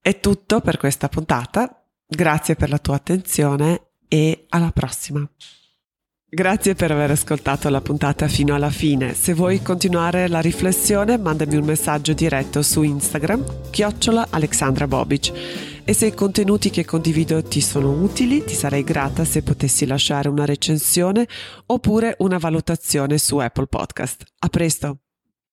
È 0.00 0.18
tutto 0.18 0.62
per 0.62 0.78
questa 0.78 1.10
puntata. 1.10 1.81
Grazie 2.14 2.56
per 2.56 2.68
la 2.68 2.78
tua 2.78 2.96
attenzione 2.96 3.92
e 4.06 4.44
alla 4.50 4.70
prossima. 4.70 5.26
Grazie 6.28 6.74
per 6.74 6.90
aver 6.90 7.10
ascoltato 7.10 7.70
la 7.70 7.80
puntata 7.80 8.28
fino 8.28 8.54
alla 8.54 8.70
fine. 8.70 9.14
Se 9.14 9.32
vuoi 9.32 9.62
continuare 9.62 10.28
la 10.28 10.40
riflessione, 10.40 11.16
mandami 11.16 11.56
un 11.56 11.64
messaggio 11.64 12.12
diretto 12.12 12.60
su 12.62 12.82
Instagram, 12.82 13.70
chiocciola 13.70 14.28
Alexandra 14.30 14.86
Bobic. 14.86 15.32
E 15.84 15.92
se 15.94 16.06
i 16.06 16.14
contenuti 16.14 16.68
che 16.68 16.84
condivido 16.84 17.42
ti 17.42 17.62
sono 17.62 17.90
utili, 17.90 18.44
ti 18.44 18.54
sarei 18.54 18.84
grata 18.84 19.24
se 19.24 19.42
potessi 19.42 19.86
lasciare 19.86 20.28
una 20.28 20.44
recensione 20.44 21.26
oppure 21.66 22.16
una 22.18 22.36
valutazione 22.36 23.16
su 23.16 23.38
Apple 23.38 23.66
Podcast. 23.66 24.24
A 24.40 24.48
presto! 24.48 25.01